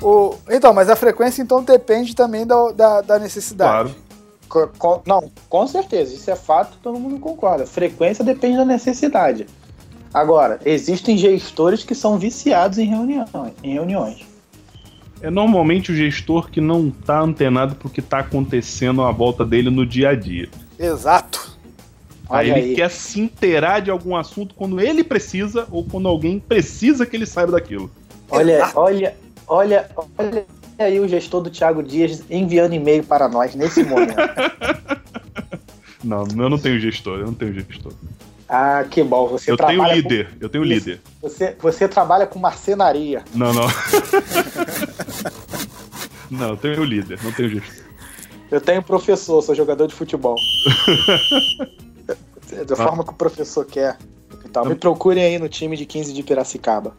O, 0.00 0.34
então, 0.48 0.72
mas 0.72 0.88
a 0.88 0.96
frequência 0.96 1.42
então 1.42 1.62
depende 1.62 2.14
também 2.14 2.46
da, 2.46 2.72
da, 2.72 3.00
da 3.00 3.18
necessidade. 3.18 3.92
Claro. 3.92 4.11
Co- 4.52 4.68
com- 4.78 5.00
não, 5.06 5.32
com 5.48 5.66
certeza, 5.66 6.14
isso 6.14 6.30
é 6.30 6.36
fato, 6.36 6.76
todo 6.82 6.98
mundo 7.00 7.18
concorda. 7.18 7.64
Frequência 7.64 8.22
depende 8.22 8.58
da 8.58 8.66
necessidade. 8.66 9.46
Agora, 10.12 10.60
existem 10.66 11.16
gestores 11.16 11.82
que 11.82 11.94
são 11.94 12.18
viciados 12.18 12.76
em 12.76 12.84
reunião, 12.84 13.24
em 13.62 13.72
reuniões. 13.72 14.18
É 15.22 15.30
normalmente 15.30 15.90
o 15.90 15.94
gestor 15.94 16.50
que 16.50 16.60
não 16.60 16.90
tá 16.90 17.18
antenado 17.20 17.76
pro 17.76 17.88
que 17.88 18.02
tá 18.02 18.18
acontecendo 18.18 19.00
à 19.00 19.10
volta 19.10 19.42
dele 19.42 19.70
no 19.70 19.86
dia 19.86 20.10
a 20.10 20.14
dia. 20.14 20.50
Exato. 20.78 21.56
Aí 22.28 22.50
Olha 22.50 22.58
ele 22.58 22.68
aí. 22.70 22.74
quer 22.74 22.90
se 22.90 23.20
inteirar 23.20 23.80
de 23.80 23.90
algum 23.90 24.14
assunto 24.14 24.54
quando 24.54 24.78
ele 24.80 25.02
precisa 25.02 25.66
ou 25.70 25.82
quando 25.82 26.08
alguém 26.08 26.38
precisa 26.38 27.06
que 27.06 27.16
ele 27.16 27.24
saiba 27.24 27.52
daquilo. 27.52 27.90
Olha, 28.28 28.56
Exato. 28.56 28.78
olha, 28.78 29.16
olha, 29.46 29.90
olha 30.18 30.46
aí 30.78 30.98
o 31.00 31.08
gestor 31.08 31.42
do 31.42 31.50
Thiago 31.50 31.82
Dias 31.82 32.22
enviando 32.30 32.74
e-mail 32.74 33.02
para 33.04 33.28
nós 33.28 33.54
nesse 33.54 33.82
momento. 33.84 34.14
Não, 36.04 36.26
eu 36.36 36.50
não 36.50 36.58
tenho 36.58 36.80
gestor, 36.80 37.20
eu 37.20 37.26
não 37.26 37.34
tenho 37.34 37.54
gestor. 37.54 37.92
ah, 38.48 38.84
que 38.90 39.04
bom. 39.04 39.28
Você 39.28 39.52
eu 39.52 39.56
tenho 39.56 39.84
líder, 39.84 40.30
eu 40.40 40.48
tenho 40.48 40.64
Isso. 40.64 40.88
líder. 40.88 41.00
Com, 41.20 41.28
você, 41.28 41.56
você 41.60 41.86
trabalha 41.88 42.26
com 42.26 42.40
marcenaria. 42.40 43.22
Não, 43.32 43.52
não. 43.54 43.68
não, 46.28 46.48
eu 46.50 46.56
tenho 46.56 46.82
líder, 46.82 47.20
não 47.22 47.30
tenho 47.30 47.50
gestor. 47.50 47.84
Eu 48.50 48.60
tenho 48.60 48.82
professor, 48.82 49.40
sou 49.42 49.54
jogador 49.54 49.86
de 49.86 49.94
futebol. 49.94 50.34
da 52.66 52.74
Ah. 52.74 52.76
forma 52.76 53.04
que 53.04 53.10
o 53.10 53.14
professor 53.14 53.64
quer. 53.64 53.96
Então, 54.44 54.64
me 54.64 54.74
procurem 54.74 55.22
aí 55.24 55.38
no 55.38 55.48
time 55.48 55.76
de 55.76 55.86
15 55.86 56.12
de 56.12 56.22
Piracicaba. 56.24 56.96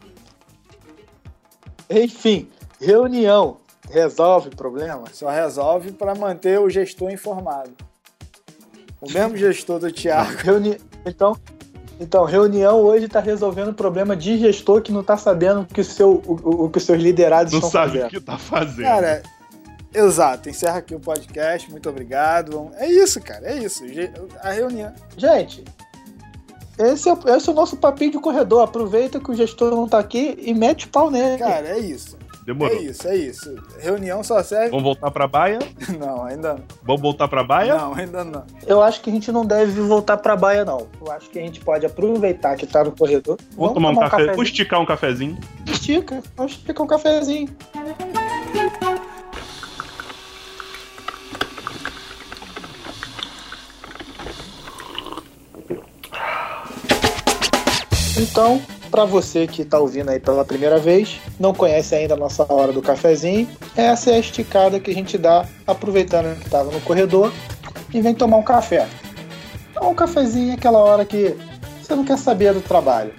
Enfim, 1.90 2.48
reunião 2.80 3.58
resolve 3.90 4.50
problema? 4.50 5.04
Só 5.14 5.30
resolve 5.30 5.92
para 5.92 6.16
manter 6.16 6.60
o 6.60 6.70
gestor 6.70 7.12
informado. 7.12 7.72
O 9.02 9.12
mesmo 9.12 9.36
gestor 9.38 9.80
do 9.80 9.92
Thiago. 9.92 10.32
Reuni... 10.44 10.78
Então, 11.06 11.36
então, 12.00 12.24
reunião 12.26 12.80
hoje 12.80 13.06
está 13.06 13.20
resolvendo 13.20 13.70
o 13.70 13.74
problema 13.74 14.16
de 14.16 14.38
gestor 14.38 14.82
que 14.82 14.92
não 14.92 15.02
está 15.02 15.16
sabendo 15.18 15.62
o 15.62 15.66
que, 15.66 15.82
o 15.82 15.84
seu, 15.84 16.14
o, 16.26 16.40
o- 16.44 16.66
o 16.66 16.70
que 16.70 16.78
os 16.78 16.84
seus 16.86 17.02
liderados 17.02 17.52
Não 17.54 17.60
estão 17.60 17.70
sabe 17.72 17.90
o 17.90 17.94
fazendo. 18.02 18.10
que 18.10 18.20
tá 18.22 18.38
fazendo. 18.38 18.86
Cara, 18.86 19.24
exato. 19.94 20.50
Encerra 20.50 20.78
aqui 20.80 20.96
o 20.96 21.00
podcast. 21.00 21.70
Muito 21.70 21.88
obrigado. 21.90 22.72
É 22.76 22.88
isso, 22.90 23.22
cara. 23.22 23.46
É 23.48 23.58
isso. 23.58 23.84
A 24.42 24.52
reunião. 24.52 24.92
Gente, 25.18 25.64
esse 26.80 27.10
é, 27.10 27.14
esse 27.38 27.50
é 27.50 27.52
o 27.52 27.56
nosso 27.56 27.78
papinho 27.78 28.12
de 28.14 28.20
corredor. 28.20 28.64
Aproveita 28.64 29.20
que 29.20 29.30
o 29.32 29.36
gestor 29.36 29.72
não 29.72 29.88
tá 29.88 30.00
aqui 30.00 30.36
e 30.42 30.54
mete 30.54 30.88
pau 30.88 31.12
nele. 31.12 31.38
Cara, 31.38 31.68
é 31.68 31.80
isso. 31.80 32.18
Demorou. 32.46 32.78
É 32.78 32.82
isso, 32.82 33.08
é 33.08 33.16
isso. 33.16 33.56
Reunião 33.80 34.24
só 34.24 34.42
serve. 34.44 34.70
Vamos 34.70 34.84
voltar 34.84 35.12
pra 35.12 35.28
baia? 35.28 35.60
Não, 36.00 36.24
ainda 36.26 36.54
não. 36.54 36.64
Vamos 36.84 37.02
voltar 37.02 37.28
pra 37.28 37.44
baia? 37.44 37.76
Não, 37.76 37.94
ainda 37.94 38.24
não. 38.24 38.44
Eu 38.66 38.82
acho 38.82 39.02
que 39.02 39.10
a 39.10 39.14
gente 39.14 39.32
não 39.32 39.46
deve 39.46 39.80
voltar 39.82 40.18
pra 40.18 40.36
baia, 40.36 40.66
não. 40.66 40.88
Eu 41.00 41.12
acho 41.12 41.30
que 41.30 41.40
a 41.40 41.42
gente 41.42 41.60
pode 41.60 41.86
aproveitar 41.86 42.56
que 42.56 42.66
tá 42.66 42.84
no 42.84 42.92
corredor. 42.92 43.38
Vamos, 43.56 43.74
tomar 43.74 43.90
um 43.92 43.96
café. 43.96 44.26
Vamos 44.28 44.44
esticar 44.50 44.82
um 44.82 44.86
cafezinho. 44.86 45.38
Estica, 45.66 46.22
vamos 46.36 46.54
esticar 46.54 46.84
um 46.84 46.88
cafezinho. 46.88 47.50
Então, 58.24 58.62
para 58.90 59.04
você 59.04 59.46
que 59.46 59.64
está 59.64 59.78
ouvindo 59.78 60.10
aí 60.10 60.18
pela 60.18 60.46
primeira 60.46 60.80
vez, 60.80 61.20
não 61.38 61.54
conhece 61.54 61.94
ainda 61.94 62.14
a 62.14 62.18
nossa 62.18 62.46
hora 62.52 62.72
do 62.72 62.82
cafezinho, 62.82 63.50
essa 63.76 64.12
é 64.12 64.16
a 64.16 64.20
esticada 64.20 64.80
que 64.80 64.90
a 64.90 64.94
gente 64.94 65.18
dá 65.18 65.46
aproveitando 65.68 66.34
que 66.40 66.46
estava 66.46 66.72
no 66.72 66.80
corredor 66.80 67.34
e 67.94 68.02
vem 68.02 68.16
tomar 68.16 68.38
um 68.38 68.44
café. 68.44 68.88
Então, 69.72 69.92
um 69.92 69.94
cafezinho 69.94 70.52
é 70.52 70.54
aquela 70.54 70.80
hora 70.80 71.04
que 71.04 71.36
você 71.82 71.94
não 71.96 72.06
quer 72.06 72.18
saber 72.18 72.54
do 72.54 72.62
trabalho. 72.62 73.14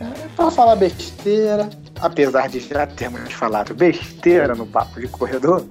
É 0.00 0.28
para 0.34 0.50
falar 0.50 0.74
besteira, 0.74 1.70
apesar 2.00 2.48
de 2.48 2.58
já 2.58 2.84
termos 2.84 3.32
falado 3.32 3.72
besteira 3.74 4.56
no 4.56 4.66
papo 4.66 5.00
de 5.00 5.06
corredor, 5.06 5.64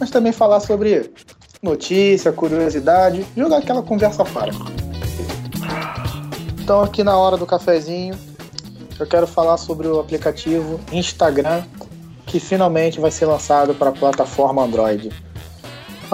mas 0.00 0.10
também 0.10 0.32
falar 0.32 0.58
sobre 0.58 1.12
notícia, 1.62 2.32
curiosidade, 2.32 3.24
jogar 3.36 3.58
aquela 3.58 3.82
conversa 3.82 4.24
fora. 4.24 4.50
Então, 6.68 6.82
aqui 6.82 7.02
na 7.02 7.16
hora 7.16 7.38
do 7.38 7.46
cafezinho, 7.46 8.14
eu 9.00 9.06
quero 9.06 9.26
falar 9.26 9.56
sobre 9.56 9.88
o 9.88 9.98
aplicativo 9.98 10.78
Instagram, 10.92 11.62
que 12.26 12.38
finalmente 12.38 13.00
vai 13.00 13.10
ser 13.10 13.24
lançado 13.24 13.74
para 13.74 13.88
a 13.88 13.92
plataforma 13.92 14.62
Android. 14.64 15.10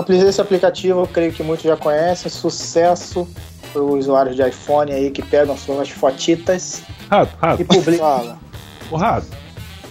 Esse 0.09 0.41
aplicativo, 0.41 1.01
eu 1.01 1.09
creio 1.09 1.33
que 1.33 1.43
muitos 1.43 1.65
já 1.65 1.77
conhecem, 1.77 2.31
sucesso 2.31 3.27
para 3.73 3.83
os 3.83 4.05
usuários 4.05 4.37
de 4.37 4.49
iPhone 4.49 4.93
aí 4.93 5.11
que 5.11 5.23
pegam 5.25 5.57
suas 5.57 5.91
fotitas 5.91 6.85
Rato, 7.11 7.37
rato. 7.37 7.61
e 7.61 7.65
publicam. 7.65 8.39
Ô, 8.93 8.97
rato. 8.97 9.27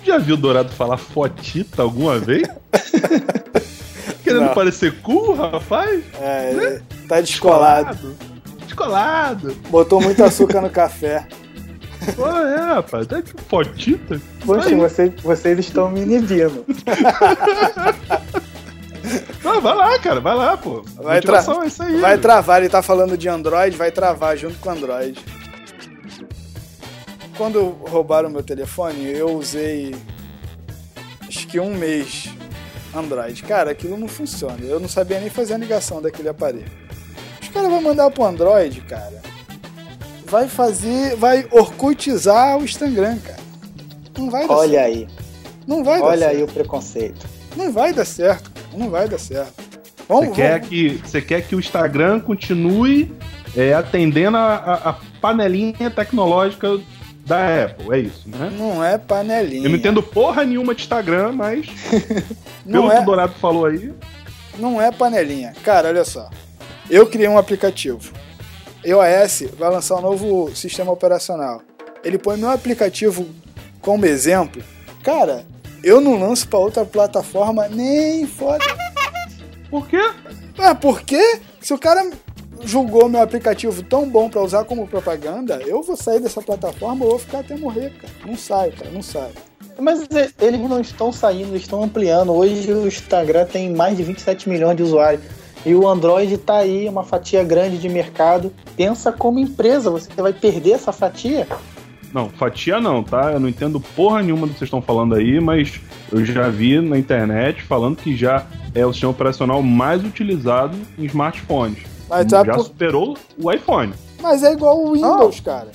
Já 0.05 0.17
viu 0.17 0.35
o 0.35 0.37
Dourado 0.37 0.69
falar 0.69 0.95
fotita 0.95 1.81
alguma 1.81 2.19
vez? 2.19 2.47
Querendo 4.23 4.45
Não. 4.45 4.53
parecer 4.53 4.93
cool, 5.01 5.35
rapaz? 5.35 6.05
É, 6.21 6.51
ele 6.53 6.83
tá 7.09 7.19
descolado. 7.19 7.95
Descolado. 7.95 8.32
Botou 9.69 10.01
muito 10.01 10.23
açúcar 10.23 10.61
no 10.61 10.69
café. 10.69 11.27
Pô, 12.15 12.27
é, 12.27 12.57
rapaz. 12.57 13.07
Tá 13.07 13.21
que 13.21 13.33
fotita. 13.43 14.21
Poxa, 14.45 14.69
Aí. 14.69 14.75
vocês, 15.23 15.59
estão 15.59 15.89
me 15.89 16.01
inibindo. 16.01 16.65
Ah, 19.45 19.59
vai 19.59 19.75
lá, 19.75 19.99
cara. 19.99 20.21
Vai 20.21 20.33
lá, 20.33 20.57
pô. 20.57 20.81
Vai 20.95 21.15
Motivação 21.15 21.61
é 21.61 21.67
isso 21.67 21.83
aí. 21.83 21.99
Vai 21.99 22.17
travar, 22.17 22.61
ele 22.61 22.69
tá 22.69 22.81
falando 22.81 23.17
de 23.17 23.27
Android, 23.27 23.75
vai 23.75 23.91
travar 23.91 24.37
junto 24.37 24.57
com 24.59 24.69
Android. 24.69 25.19
Quando 27.37 27.69
roubaram 27.69 28.29
meu 28.29 28.41
telefone, 28.41 29.05
eu 29.05 29.37
usei 29.37 29.93
acho 31.27 31.45
que 31.47 31.59
um 31.59 31.75
mês 31.75 32.29
Android. 32.95 33.43
Cara, 33.43 33.71
aquilo 33.71 33.97
não 33.97 34.07
funciona. 34.07 34.59
Eu 34.61 34.79
não 34.79 34.87
sabia 34.87 35.19
nem 35.19 35.29
fazer 35.29 35.55
a 35.55 35.57
ligação 35.57 36.01
daquele 36.01 36.29
aparelho. 36.29 36.82
Caras 37.53 37.69
vão 37.69 37.81
mandar 37.81 38.09
pro 38.11 38.23
Android, 38.25 38.81
cara. 38.81 39.21
Vai 40.25 40.47
fazer. 40.47 41.15
Vai 41.15 41.45
orcutizar 41.51 42.57
o 42.57 42.63
Instagram, 42.63 43.17
cara. 43.19 43.39
Não 44.17 44.29
vai 44.29 44.47
dar 44.47 44.53
Olha 44.55 44.71
certo. 44.79 44.85
aí, 44.85 45.07
Não 45.67 45.83
vai 45.83 45.99
dar 45.99 46.05
olha 46.05 46.17
certo. 46.19 46.35
aí 46.35 46.43
o 46.43 46.47
preconceito. 46.47 47.25
Não 47.55 47.71
vai 47.71 47.93
dar 47.93 48.05
certo, 48.05 48.51
cara. 48.51 48.67
Não 48.75 48.89
vai 48.89 49.07
dar 49.07 49.19
certo. 49.19 49.53
Vamos, 50.07 50.29
Você 50.29 50.35
quer, 50.35 50.53
vamos- 50.53 50.67
que, 50.69 50.89
você 51.05 51.21
quer 51.21 51.41
que 51.47 51.55
o 51.55 51.59
Instagram 51.59 52.19
continue 52.19 53.11
é, 53.55 53.73
atendendo 53.73 54.37
a, 54.37 54.55
a- 54.55 54.89
a 54.89 54.93
panelinha 55.21 55.89
tecnológica 55.89 56.79
da 57.25 57.63
Apple, 57.65 57.87
é 57.95 57.99
isso, 57.99 58.27
né? 58.27 58.51
Não 58.57 58.83
é 58.83 58.97
panelinha. 58.97 59.63
Eu 59.65 59.69
não 59.69 59.77
entendo 59.77 60.03
porra 60.03 60.43
nenhuma 60.43 60.75
de 60.75 60.81
Instagram, 60.81 61.31
mas 61.31 61.65
Não 62.65 62.81
pelo 62.81 62.91
é, 62.91 62.95
que 62.97 63.01
o 63.01 63.05
Dourado 63.05 63.33
falou 63.39 63.65
aí, 63.65 63.93
não 64.59 64.81
é 64.81 64.91
panelinha. 64.91 65.53
Cara, 65.63 65.87
olha 65.87 66.03
só. 66.03 66.29
Eu 66.89 67.07
criei 67.07 67.27
um 67.27 67.37
aplicativo. 67.37 68.13
iOS 68.85 69.43
vai 69.57 69.69
lançar 69.69 69.95
um 69.95 70.01
novo 70.01 70.53
sistema 70.55 70.91
operacional. 70.91 71.61
Ele 72.03 72.17
põe 72.17 72.37
meu 72.37 72.49
aplicativo 72.49 73.25
como 73.81 74.05
exemplo. 74.05 74.61
Cara, 75.03 75.45
eu 75.83 76.01
não 76.01 76.19
lanço 76.19 76.47
pra 76.47 76.59
outra 76.59 76.85
plataforma 76.85 77.67
nem 77.67 78.27
foda. 78.27 78.63
por 79.69 79.87
quê? 79.87 80.11
Ah, 80.57 80.75
por 80.75 81.01
quê? 81.01 81.39
Se 81.61 81.73
o 81.73 81.77
cara 81.77 82.09
julgou 82.63 83.09
meu 83.09 83.21
aplicativo 83.21 83.83
tão 83.83 84.07
bom 84.09 84.29
pra 84.29 84.41
usar 84.41 84.63
como 84.65 84.87
propaganda, 84.87 85.61
eu 85.65 85.81
vou 85.81 85.97
sair 85.97 86.19
dessa 86.19 86.41
plataforma 86.41 87.03
ou 87.03 87.11
vou 87.11 87.19
ficar 87.19 87.39
até 87.39 87.55
morrer, 87.55 87.91
cara. 87.91 88.13
Não 88.25 88.37
sai, 88.37 88.71
cara, 88.71 88.91
não 88.91 89.01
sai. 89.01 89.31
Mas 89.79 90.07
eles 90.39 90.59
não 90.61 90.79
estão 90.79 91.11
saindo, 91.11 91.49
eles 91.49 91.63
estão 91.63 91.83
ampliando. 91.83 92.31
Hoje 92.31 92.71
o 92.71 92.87
Instagram 92.87 93.45
tem 93.45 93.73
mais 93.73 93.97
de 93.97 94.03
27 94.03 94.47
milhões 94.47 94.77
de 94.77 94.83
usuários. 94.83 95.23
E 95.65 95.73
o 95.73 95.87
Android 95.87 96.37
tá 96.37 96.57
aí, 96.57 96.89
uma 96.89 97.03
fatia 97.03 97.43
grande 97.43 97.77
de 97.77 97.87
mercado. 97.87 98.51
Pensa 98.75 99.11
como 99.11 99.39
empresa, 99.39 99.89
você 99.89 100.09
vai 100.21 100.33
perder 100.33 100.71
essa 100.71 100.91
fatia? 100.91 101.47
Não, 102.13 102.29
fatia 102.29 102.79
não, 102.79 103.01
tá? 103.01 103.31
Eu 103.31 103.39
não 103.39 103.47
entendo 103.49 103.79
porra 103.79 104.21
nenhuma 104.21 104.45
do 104.45 104.53
que 104.53 104.59
vocês 104.59 104.67
estão 104.67 104.81
falando 104.81 105.15
aí, 105.15 105.39
mas 105.39 105.79
eu 106.11 106.23
já 106.25 106.47
vi 106.49 106.79
na 106.79 106.97
internet 106.97 107.63
falando 107.63 107.95
que 107.95 108.15
já 108.15 108.45
é 108.75 108.85
o 108.85 108.91
sistema 108.91 109.11
operacional 109.11 109.63
mais 109.63 110.03
utilizado 110.03 110.77
em 110.99 111.05
smartphones. 111.05 111.79
Mas, 112.09 112.29
sabe 112.29 112.47
já 112.47 112.55
por- 112.55 112.65
superou 112.65 113.17
o 113.41 113.51
iPhone. 113.51 113.93
Mas 114.21 114.43
é 114.43 114.51
igual 114.51 114.77
o 114.79 114.91
Windows, 114.93 115.39
cara. 115.39 115.69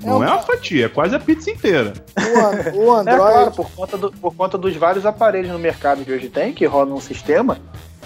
Não 0.00 0.18
um- 0.18 0.24
é 0.24 0.26
uma 0.26 0.40
fatia, 0.42 0.86
é 0.86 0.88
quase 0.88 1.14
a 1.14 1.20
pizza 1.20 1.48
inteira. 1.50 1.92
O, 2.18 2.38
an- 2.38 2.72
o 2.74 2.96
É 2.96 3.00
Android. 3.00 3.16
claro, 3.18 3.50
por 3.52 3.70
conta, 3.70 3.96
do- 3.96 4.10
por 4.10 4.34
conta 4.34 4.58
dos 4.58 4.74
vários 4.74 5.06
aparelhos 5.06 5.52
no 5.52 5.58
mercado 5.60 6.04
que 6.04 6.10
hoje 6.10 6.28
tem, 6.28 6.52
que 6.52 6.66
rodam 6.66 6.96
um 6.96 7.00
sistema, 7.00 7.58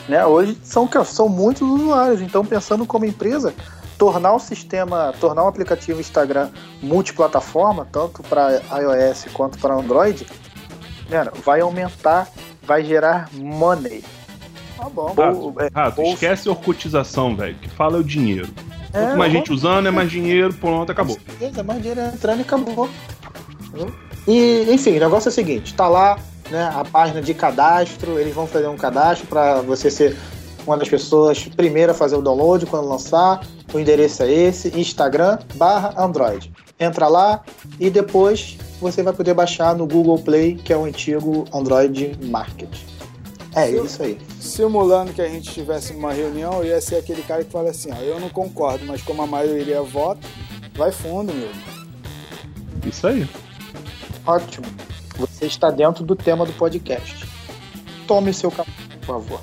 né? 0.08 0.24
Hoje 0.24 0.56
são, 0.62 0.88
são 1.04 1.28
muitos 1.28 1.62
usuários. 1.68 2.20
Então, 2.20 2.44
pensando 2.44 2.86
como 2.86 3.04
empresa, 3.04 3.54
tornar 3.98 4.32
o 4.34 4.38
sistema, 4.38 5.12
tornar 5.20 5.44
o 5.44 5.48
aplicativo 5.48 6.00
Instagram 6.00 6.50
multiplataforma, 6.82 7.86
tanto 7.90 8.22
para 8.22 8.60
iOS 8.80 9.26
quanto 9.32 9.58
para 9.58 9.74
Android, 9.74 10.26
Mano, 11.10 11.30
vai 11.44 11.60
aumentar, 11.60 12.28
vai 12.62 12.84
gerar 12.84 13.28
money. 13.32 14.02
Tá 14.76 14.88
bom. 14.88 15.14
É, 15.60 15.70
Rato, 15.72 16.02
ou- 16.02 16.12
esquece 16.12 16.48
a 16.48 16.50
orcotização, 16.50 17.36
velho. 17.36 17.54
Que 17.56 17.68
fala 17.68 17.96
é 17.96 18.00
o 18.00 18.04
dinheiro. 18.04 18.48
É, 18.92 19.00
Quanto 19.04 19.18
mais 19.18 19.32
gente 19.32 19.52
usando, 19.52 19.86
é 19.86 19.90
mais 19.90 20.10
dinheiro, 20.10 20.52
pronto, 20.54 20.90
acabou. 20.90 21.16
Beleza, 21.38 21.62
mais 21.62 21.80
dinheiro 21.80 22.00
entrando 22.12 22.38
e 22.38 22.42
acabou. 22.42 22.88
E, 24.26 24.66
enfim, 24.68 24.96
o 24.96 25.00
negócio 25.00 25.28
é 25.28 25.30
o 25.30 25.34
seguinte: 25.34 25.74
tá 25.74 25.88
lá 25.88 26.18
né, 26.50 26.70
a 26.74 26.84
página 26.84 27.20
de 27.20 27.34
cadastro, 27.34 28.18
eles 28.18 28.34
vão 28.34 28.46
fazer 28.46 28.68
um 28.68 28.76
cadastro 28.76 29.26
para 29.26 29.60
você 29.60 29.90
ser 29.90 30.16
uma 30.66 30.76
das 30.76 30.88
pessoas 30.88 31.44
primeira 31.44 31.92
a 31.92 31.94
fazer 31.94 32.16
o 32.16 32.22
download 32.22 32.66
quando 32.66 32.88
lançar. 32.88 33.46
O 33.72 33.78
endereço 33.78 34.22
é 34.22 34.32
esse: 34.32 34.68
Instagram 34.78 35.38
barra 35.54 35.94
Android. 35.96 36.52
Entra 36.78 37.08
lá 37.08 37.42
e 37.80 37.88
depois 37.88 38.58
você 38.80 39.02
vai 39.02 39.12
poder 39.12 39.32
baixar 39.32 39.74
no 39.74 39.86
Google 39.86 40.18
Play, 40.18 40.56
que 40.56 40.72
é 40.72 40.76
o 40.76 40.84
antigo 40.84 41.44
Android 41.52 42.18
Market. 42.26 42.68
É 43.54 43.68
Sim. 43.68 43.84
isso 43.84 44.02
aí. 44.02 44.18
Simulando 44.38 45.14
que 45.14 45.22
a 45.22 45.28
gente 45.28 45.48
estivesse 45.48 45.94
numa 45.94 46.12
reunião, 46.12 46.58
eu 46.58 46.66
ia 46.66 46.80
ser 46.80 46.96
aquele 46.96 47.22
cara 47.22 47.42
que 47.42 47.50
fala 47.50 47.70
assim, 47.70 47.90
ó, 47.90 47.96
eu 48.02 48.20
não 48.20 48.28
concordo, 48.28 48.84
mas 48.84 49.00
como 49.00 49.22
a 49.22 49.26
maioria 49.26 49.80
vota, 49.80 50.20
vai 50.74 50.92
fundo, 50.92 51.32
meu. 51.32 51.48
Isso 52.86 53.06
aí. 53.06 53.26
Ótimo. 54.26 54.66
Você 55.18 55.46
está 55.46 55.70
dentro 55.70 56.04
do 56.04 56.14
tema 56.14 56.44
do 56.44 56.52
podcast. 56.52 57.26
Tome 58.06 58.32
seu 58.34 58.50
café, 58.50 58.70
por 59.00 59.06
favor. 59.06 59.40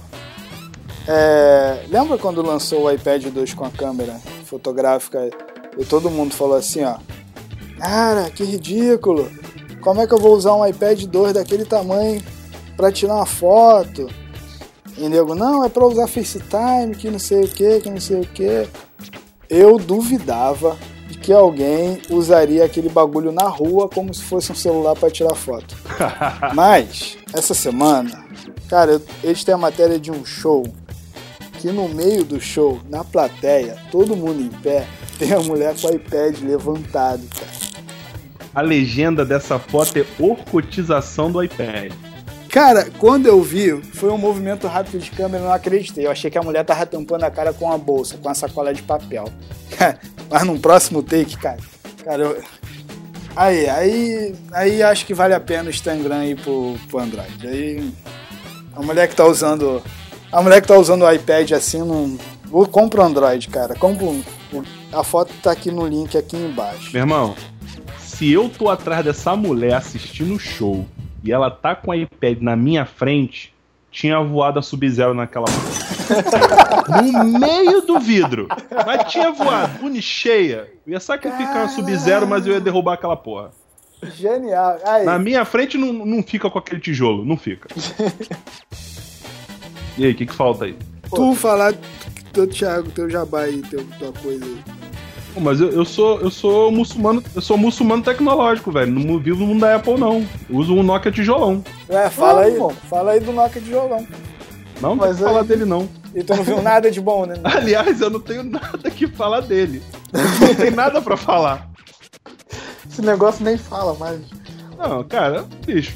É, 1.08 1.86
lembra 1.90 2.18
quando 2.18 2.42
lançou 2.42 2.84
o 2.84 2.92
iPad 2.92 3.26
2 3.26 3.54
com 3.54 3.66
a 3.66 3.70
câmera 3.70 4.20
fotográfica 4.46 5.30
e 5.78 5.84
todo 5.84 6.10
mundo 6.10 6.34
falou 6.34 6.56
assim, 6.56 6.84
ó, 6.84 6.98
cara, 7.78 8.30
que 8.30 8.44
ridículo, 8.44 9.30
como 9.82 10.00
é 10.00 10.08
que 10.08 10.14
eu 10.14 10.20
vou 10.20 10.34
usar 10.34 10.56
um 10.56 10.66
iPad 10.66 11.04
2 11.04 11.34
daquele 11.34 11.66
tamanho 11.66 12.24
pra 12.78 12.92
tirar 12.92 13.16
uma 13.16 13.26
foto? 13.26 14.10
E 14.98 15.10
nego, 15.10 15.36
não, 15.36 15.66
é 15.66 15.70
pra 15.70 15.86
usar 15.86 16.08
FaceTime, 16.08 16.96
que 16.96 17.10
não 17.10 17.20
sei 17.20 17.44
o 17.44 17.48
que, 17.48 17.82
que 17.82 17.90
não 17.90 18.00
sei 18.00 18.22
o 18.22 18.26
que. 18.26 18.68
Eu 19.50 19.78
duvidava 19.78 20.78
que 21.24 21.32
alguém 21.32 22.02
usaria 22.10 22.66
aquele 22.66 22.90
bagulho 22.90 23.32
na 23.32 23.48
rua 23.48 23.88
como 23.88 24.14
se 24.14 24.22
fosse 24.22 24.52
um 24.52 24.56
celular 24.56 24.94
pra 24.94 25.10
tirar 25.10 25.34
foto. 25.34 25.74
Mas, 26.54 27.18
essa 27.34 27.54
semana, 27.54 28.26
cara, 28.68 29.02
eles 29.24 29.42
têm 29.42 29.56
a 29.56 29.58
matéria 29.58 29.98
de 29.98 30.12
um 30.12 30.26
show 30.26 30.64
que 31.60 31.72
no 31.72 31.88
meio 31.88 32.26
do 32.26 32.42
show, 32.42 32.82
na 32.90 33.06
plateia, 33.06 33.78
todo 33.90 34.18
mundo 34.18 34.42
em 34.42 34.50
pé, 34.50 34.86
tem 35.18 35.32
a 35.32 35.40
mulher 35.40 35.74
com 35.80 35.88
o 35.88 35.96
iPad 35.96 36.42
levantado, 36.42 37.24
cara. 37.30 37.64
A 38.54 38.62
legenda 38.62 39.26
dessa 39.26 39.58
foto 39.58 39.98
é 39.98 40.06
orcotização 40.20 41.32
do 41.32 41.42
iPad. 41.42 41.94
Cara, 42.50 42.88
quando 43.00 43.26
eu 43.26 43.42
vi, 43.42 43.82
foi 43.94 44.12
um 44.12 44.18
movimento 44.18 44.68
rápido 44.68 45.00
de 45.00 45.10
câmera, 45.10 45.42
eu 45.44 45.48
não 45.48 45.54
acreditei. 45.56 46.06
Eu 46.06 46.12
achei 46.12 46.30
que 46.30 46.38
a 46.38 46.44
mulher 46.44 46.64
tava 46.64 46.86
tampando 46.86 47.24
a 47.24 47.32
cara 47.32 47.52
com 47.52 47.66
uma 47.66 47.78
bolsa, 47.80 48.16
com 48.18 48.28
uma 48.28 48.36
sacola 48.36 48.74
de 48.74 48.84
papel. 48.84 49.26
Mas 50.34 50.44
num 50.46 50.58
próximo 50.58 51.04
take, 51.04 51.38
cara. 51.38 51.60
Cara, 52.04 52.24
eu. 52.24 52.44
Aí, 53.36 53.70
aí. 53.70 54.36
Aí 54.52 54.82
acho 54.82 55.06
que 55.06 55.14
vale 55.14 55.36
a 55.36 55.40
pena 55.40 55.66
o 55.66 55.70
Instagram 55.70 56.22
aí 56.22 56.34
pro, 56.34 56.76
pro 56.90 56.98
Android. 56.98 57.48
Aí. 57.48 57.94
A 58.76 58.82
mulher 58.82 59.08
que 59.08 59.16
tá 59.16 59.28
usando. 59.28 59.80
A 60.32 60.42
mulher 60.42 60.60
que 60.60 60.68
tá 60.68 60.76
usando 60.76 61.04
o 61.04 61.12
iPad 61.12 61.52
assim 61.52 61.84
não. 61.84 62.18
Vou 62.46 62.68
compra 62.68 63.04
o 63.04 63.06
Android, 63.06 63.48
cara. 63.48 63.76
Compra 63.76 64.08
A 64.92 65.04
foto 65.04 65.32
tá 65.44 65.52
aqui 65.52 65.70
no 65.70 65.86
link 65.86 66.18
aqui 66.18 66.36
embaixo. 66.36 66.90
Meu 66.92 67.04
irmão, 67.04 67.36
se 68.00 68.32
eu 68.32 68.50
tô 68.50 68.70
atrás 68.70 69.06
dessa 69.06 69.36
mulher 69.36 69.76
assistindo 69.76 70.34
o 70.34 70.40
show 70.40 70.84
e 71.24 71.32
ela 71.32 71.52
tá 71.52 71.76
com 71.76 71.92
o 71.92 71.94
iPad 71.94 72.40
na 72.42 72.56
minha 72.56 72.88
frente, 72.88 73.54
tinha 73.92 74.20
voado 74.20 74.58
a 74.58 74.64
Sub-Zero 74.64 75.14
naquela. 75.14 75.46
No 77.04 77.40
meio 77.40 77.82
do 77.82 78.00
vidro. 78.00 78.48
Mas 78.86 79.12
tinha 79.12 79.32
voado, 79.32 79.80
pune 79.80 80.02
cheia. 80.02 80.68
Eu 80.86 80.94
ia 80.94 81.00
sacrificar 81.00 81.64
a 81.64 81.68
Sub-Zero, 81.70 82.28
mas 82.28 82.46
eu 82.46 82.54
ia 82.54 82.60
derrubar 82.62 82.94
aquela 82.94 83.16
porra. 83.16 83.52
Genial. 84.16 84.78
Aí. 84.86 85.06
Na 85.06 85.18
minha 85.18 85.46
frente 85.46 85.78
não, 85.78 85.94
não 85.94 86.22
fica 86.22 86.50
com 86.50 86.60
aquele 86.60 86.82
tijolo, 86.82 87.24
não 87.26 87.38
fica. 87.38 87.70
E 89.96 90.06
aí, 90.06 90.12
o 90.12 90.16
que, 90.16 90.26
que 90.26 90.34
falta 90.34 90.66
aí? 90.66 90.76
Tu 91.14 91.36
falar 91.36 91.72
teu 92.34 92.48
Thiago, 92.48 92.90
teu 92.90 93.08
jabá 93.08 93.42
aí, 93.42 93.62
teu, 93.62 93.86
tua 94.00 94.12
coisa 94.12 94.44
aí. 94.44 94.58
Pô, 95.36 95.40
Mas 95.40 95.62
eu, 95.62 95.70
eu 95.70 95.86
sou 95.86 96.20
eu 96.20 96.32
sou 96.32 96.72
muçulmano, 96.72 97.24
eu 97.36 97.42
sou 97.42 97.58
muçulmano 97.60 98.02
tecnológico, 98.02 98.72
velho. 98.72 98.92
Não 98.92 99.20
vivo 99.20 99.42
no 99.42 99.46
mundo 99.48 99.60
da 99.62 99.76
Apple, 99.76 100.00
não. 100.00 100.26
Eu 100.50 100.56
uso 100.58 100.74
um 100.74 100.82
Nokia 100.82 101.12
tijolão. 101.12 101.64
É, 101.88 102.10
fala 102.10 102.42
Ah, 102.42 102.46
aí, 102.46 102.58
bom. 102.58 102.72
fala 102.90 103.12
aí 103.12 103.20
do 103.20 103.32
Nokia 103.32 103.62
de 103.62 103.70
Não 104.84 104.98
tem 104.98 105.08
Mas 105.10 105.20
falar 105.20 105.42
aí- 105.42 105.48
dele, 105.48 105.66
não. 105.66 105.88
E 106.14 106.24
tu 106.24 106.36
não 106.36 106.44
viu 106.44 106.62
nada 106.62 106.92
de 106.92 107.00
bom, 107.02 107.26
né? 107.26 107.36
Aliás, 107.44 108.02
eu 108.02 108.10
não 108.10 108.20
tenho 108.20 108.44
nada 108.44 108.92
que 108.92 109.08
falar 109.08 109.40
dele. 109.42 109.82
Não 110.40 110.54
tem 110.56 110.70
nada 110.72 111.02
pra 111.02 111.18
falar. 111.18 111.70
Esse 112.90 113.02
negócio 113.02 113.44
nem 113.44 113.58
fala 113.58 113.94
mais. 113.96 114.20
Não, 114.78 115.04
cara, 115.04 115.46
bicho. 115.66 115.94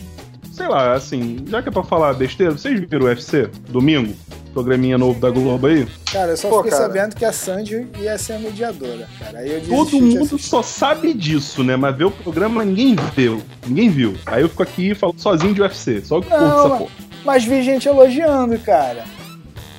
Sei 0.52 0.67
lá, 0.67 0.93
assim, 0.93 1.45
já 1.47 1.62
que 1.62 1.69
é 1.69 1.71
pra 1.71 1.84
falar 1.84 2.13
besteira, 2.15 2.52
vocês 2.54 2.80
viram 2.80 3.06
o 3.06 3.10
UFC? 3.10 3.47
Domingo? 3.69 4.15
Programinha 4.54 4.97
novo 4.97 5.19
da 5.19 5.30
Globo 5.30 5.67
aí? 5.67 5.88
Cara, 6.12 6.32
eu 6.32 6.38
só 6.38 6.50
Pô, 6.50 6.58
fiquei 6.63 6.71
cara. 6.71 6.84
sabendo 6.88 7.15
que 7.15 7.23
a 7.23 7.32
Sandy 7.32 7.88
ia 8.00 8.17
ser 8.17 8.34
a 8.34 8.39
mediadora, 8.39 9.08
cara. 9.19 9.38
Aí 9.39 9.54
eu 9.54 9.62
Todo 9.67 10.02
mundo 10.02 10.39
só 10.39 10.63
sabe 10.63 11.13
disso, 11.13 11.63
né? 11.63 11.76
Mas 11.76 11.95
ver 11.95 12.06
o 12.06 12.12
programa 12.12 12.65
ninguém 12.65 12.95
viu. 13.15 13.39
Ninguém 13.67 13.89
viu. 13.91 14.15
Aí 14.26 14.41
eu 14.41 14.50
fico 14.50 14.63
aqui 14.63 14.95
falando 14.95 15.19
sozinho 15.19 15.54
de 15.54 15.62
UFC. 15.62 16.02
Só 16.04 16.19
que 16.21 16.28
curto 16.28 16.43
essa 16.43 16.69
porra. 16.69 16.91
Mas 17.26 17.44
vi 17.44 17.62
gente 17.64 17.88
elogiando, 17.88 18.58
cara. 18.60 19.04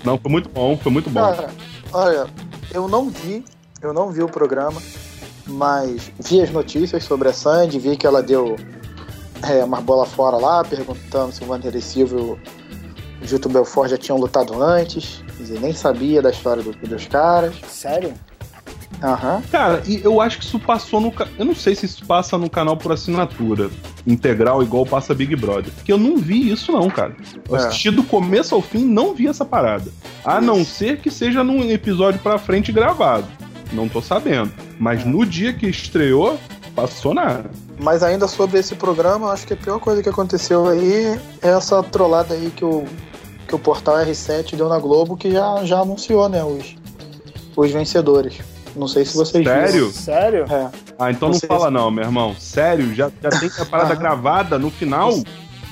Não, 0.04 0.18
foi 0.18 0.30
muito 0.30 0.48
bom, 0.48 0.76
foi 0.76 0.92
muito 0.92 1.10
bom. 1.10 1.20
Cara, 1.20 1.50
olha, 1.92 2.26
eu 2.72 2.86
não 2.88 3.08
vi, 3.10 3.44
eu 3.82 3.92
não 3.92 4.10
vi 4.10 4.22
o 4.22 4.28
programa, 4.28 4.80
mas 5.46 6.12
vi 6.18 6.40
as 6.40 6.50
notícias 6.50 7.04
sobre 7.04 7.28
a 7.28 7.32
Sandy, 7.32 7.78
vi 7.78 7.96
que 7.96 8.06
ela 8.06 8.22
deu 8.22 8.56
é, 9.42 9.64
uma 9.64 9.80
bola 9.80 10.06
fora 10.06 10.36
lá, 10.36 10.62
perguntando 10.64 11.32
se 11.32 11.42
o 11.42 11.46
Vanderlei 11.46 11.80
Silva 11.80 12.16
e 12.18 12.22
o 12.22 12.38
Gilto 13.22 13.48
Belfort 13.48 13.90
já 13.90 13.96
tinham 13.98 14.18
lutado 14.18 14.62
antes. 14.62 15.22
Quer 15.36 15.42
dizer, 15.42 15.60
nem 15.60 15.72
sabia 15.72 16.20
da 16.22 16.30
história 16.30 16.62
do- 16.62 16.72
dos 16.72 17.06
caras. 17.06 17.54
Sério? 17.68 18.12
Aham. 19.02 19.42
Cara, 19.52 19.82
e 19.86 20.00
eu 20.02 20.20
acho 20.20 20.38
que 20.38 20.44
isso 20.44 20.58
passou 20.58 21.00
no. 21.00 21.12
Eu 21.38 21.44
não 21.44 21.54
sei 21.54 21.74
se 21.74 21.86
isso 21.86 22.04
passa 22.04 22.36
no 22.36 22.50
canal 22.50 22.76
por 22.76 22.90
assinatura 22.92 23.70
integral, 24.06 24.62
igual 24.62 24.84
passa 24.84 25.14
Big 25.14 25.36
Brother. 25.36 25.72
Porque 25.72 25.92
eu 25.92 25.98
não 25.98 26.16
vi 26.16 26.50
isso, 26.50 26.72
não, 26.72 26.88
cara. 26.90 27.14
Eu 27.48 27.54
É. 27.56 27.58
assisti 27.60 27.90
do 27.90 28.02
começo 28.02 28.54
ao 28.54 28.62
fim 28.62 28.84
não 28.84 29.14
vi 29.14 29.28
essa 29.28 29.44
parada. 29.44 29.90
A 30.24 30.40
não 30.40 30.64
ser 30.64 30.98
que 30.98 31.10
seja 31.10 31.44
num 31.44 31.62
episódio 31.70 32.18
pra 32.20 32.38
frente 32.38 32.72
gravado. 32.72 33.26
Não 33.72 33.88
tô 33.88 34.00
sabendo. 34.02 34.50
Mas 34.78 35.04
no 35.04 35.24
dia 35.24 35.52
que 35.52 35.66
estreou, 35.66 36.38
passou 36.74 37.14
nada. 37.14 37.50
Mas 37.78 38.02
ainda 38.02 38.26
sobre 38.26 38.58
esse 38.58 38.74
programa, 38.74 39.30
acho 39.30 39.46
que 39.46 39.52
a 39.52 39.56
pior 39.56 39.78
coisa 39.78 40.02
que 40.02 40.08
aconteceu 40.08 40.66
aí 40.66 41.18
é 41.40 41.48
essa 41.50 41.80
trollada 41.84 42.34
aí 42.34 42.50
que 42.50 42.64
o, 42.64 42.84
que 43.46 43.54
o 43.54 43.58
portal 43.58 43.96
R7 43.98 44.56
deu 44.56 44.68
na 44.68 44.78
Globo, 44.80 45.16
que 45.16 45.30
já, 45.30 45.64
já 45.64 45.80
anunciou, 45.80 46.28
né, 46.28 46.42
os, 46.42 46.74
os 47.56 47.70
vencedores. 47.70 48.38
Não 48.76 48.86
sei 48.88 49.04
se 49.04 49.16
vocês 49.16 49.44
Sério? 49.44 49.90
Sério? 49.92 50.44
viram. 50.46 50.56
É. 50.56 50.70
Ah, 50.98 51.10
então 51.10 51.28
não 51.28 51.34
Vocês- 51.34 51.48
fala 51.48 51.70
não, 51.70 51.90
meu 51.90 52.04
irmão. 52.04 52.34
Sério? 52.38 52.94
Já, 52.94 53.10
já 53.22 53.30
tem 53.30 53.50
a 53.58 53.64
parada 53.64 53.94
gravada 53.96 54.58
no 54.58 54.70
final? 54.70 55.10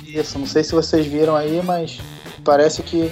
Isso, 0.07 0.39
não 0.39 0.47
sei 0.47 0.65
se 0.65 0.73
vocês 0.73 1.07
viram 1.07 1.37
aí, 1.37 1.61
mas 1.65 1.99
parece 2.45 2.83
que 2.83 3.11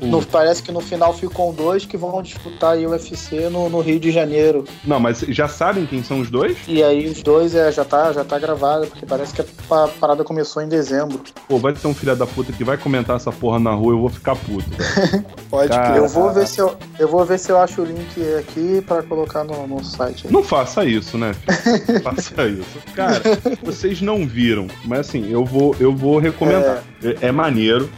no, 0.00 0.24
parece 0.24 0.62
que 0.62 0.70
no 0.72 0.80
final 0.80 1.12
ficam 1.12 1.52
dois 1.52 1.84
que 1.84 1.96
vão 1.96 2.22
disputar 2.22 2.72
aí 2.74 2.86
o 2.86 2.90
UFC 2.90 3.48
no, 3.50 3.68
no 3.68 3.80
Rio 3.80 3.98
de 3.98 4.10
Janeiro. 4.10 4.64
Não, 4.84 4.98
mas 5.00 5.20
já 5.28 5.48
sabem 5.48 5.86
quem 5.86 6.02
são 6.02 6.20
os 6.20 6.30
dois? 6.30 6.56
E 6.66 6.82
aí 6.82 7.06
os 7.08 7.22
dois 7.22 7.54
é, 7.54 7.70
já 7.72 7.84
tá 7.84 8.12
já 8.12 8.24
tá 8.24 8.38
gravado, 8.38 8.86
porque 8.86 9.04
parece 9.06 9.34
que 9.34 9.40
a 9.40 9.44
pa- 9.68 9.88
parada 10.00 10.22
começou 10.24 10.62
em 10.62 10.68
dezembro. 10.68 11.20
Pô, 11.48 11.58
vai 11.58 11.72
ter 11.72 11.86
um 11.86 11.94
filho 11.94 12.14
da 12.16 12.26
puta 12.26 12.52
que 12.52 12.64
vai 12.64 12.76
comentar 12.76 13.16
essa 13.16 13.32
porra 13.32 13.58
na 13.58 13.72
rua, 13.72 13.92
eu 13.92 14.00
vou 14.00 14.08
ficar 14.08 14.36
puto. 14.36 14.68
Pode 15.50 15.68
Cara, 15.70 15.90
crer. 15.92 15.98
eu 16.02 16.08
vou 16.08 16.32
ver 16.32 16.46
se 16.46 16.60
eu, 16.60 16.76
eu 16.98 17.08
vou 17.08 17.24
ver 17.24 17.38
se 17.38 17.50
eu 17.50 17.58
acho 17.58 17.80
o 17.82 17.84
link 17.84 18.20
aqui 18.38 18.82
pra 18.86 19.02
colocar 19.02 19.44
no, 19.44 19.66
no 19.66 19.82
site. 19.84 20.30
Não 20.30 20.42
faça 20.42 20.84
isso, 20.84 21.16
né? 21.18 21.32
faça 22.02 22.46
isso. 22.46 22.78
Cara, 22.94 23.20
vocês 23.62 24.00
não 24.00 24.26
viram, 24.26 24.66
mas 24.84 25.00
assim, 25.00 25.30
eu 25.30 25.44
vou, 25.44 25.74
eu 25.80 25.94
vou 25.94 26.18
recomendar. 26.18 26.82
É, 27.02 27.28
é 27.28 27.32
maneiro. 27.32 27.88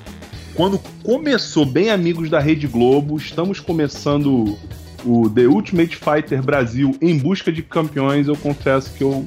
Quando 0.55 0.81
começou 1.03 1.65
bem 1.65 1.91
Amigos 1.91 2.29
da 2.29 2.41
Rede 2.41 2.67
Globo, 2.67 3.17
estamos 3.17 3.61
começando 3.61 4.59
o 5.05 5.31
The 5.31 5.47
Ultimate 5.47 5.97
Fighter 5.97 6.43
Brasil 6.43 6.97
em 7.01 7.17
busca 7.17 7.51
de 7.51 7.63
campeões, 7.63 8.29
eu 8.29 8.37
confesso 8.37 8.93
que 8.93 9.03
eu 9.03 9.25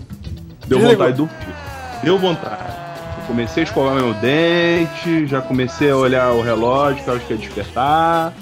deu 0.67 0.79
vontade 0.79 1.17
do 1.17 1.27
filme. 1.27 1.53
Deu 2.03 2.19
vontade. 2.19 2.73
Eu 3.19 3.27
comecei 3.27 3.63
a 3.63 3.65
escovar 3.65 3.95
meu 3.95 4.13
dente, 4.15 5.25
já 5.27 5.41
comecei 5.41 5.89
a 5.89 5.97
olhar 5.97 6.31
o 6.33 6.41
relógio, 6.41 7.03
que 7.03 7.09
eu 7.09 7.15
acho 7.15 7.25
que 7.25 7.33
ia 7.33 7.39
despertar. 7.39 8.33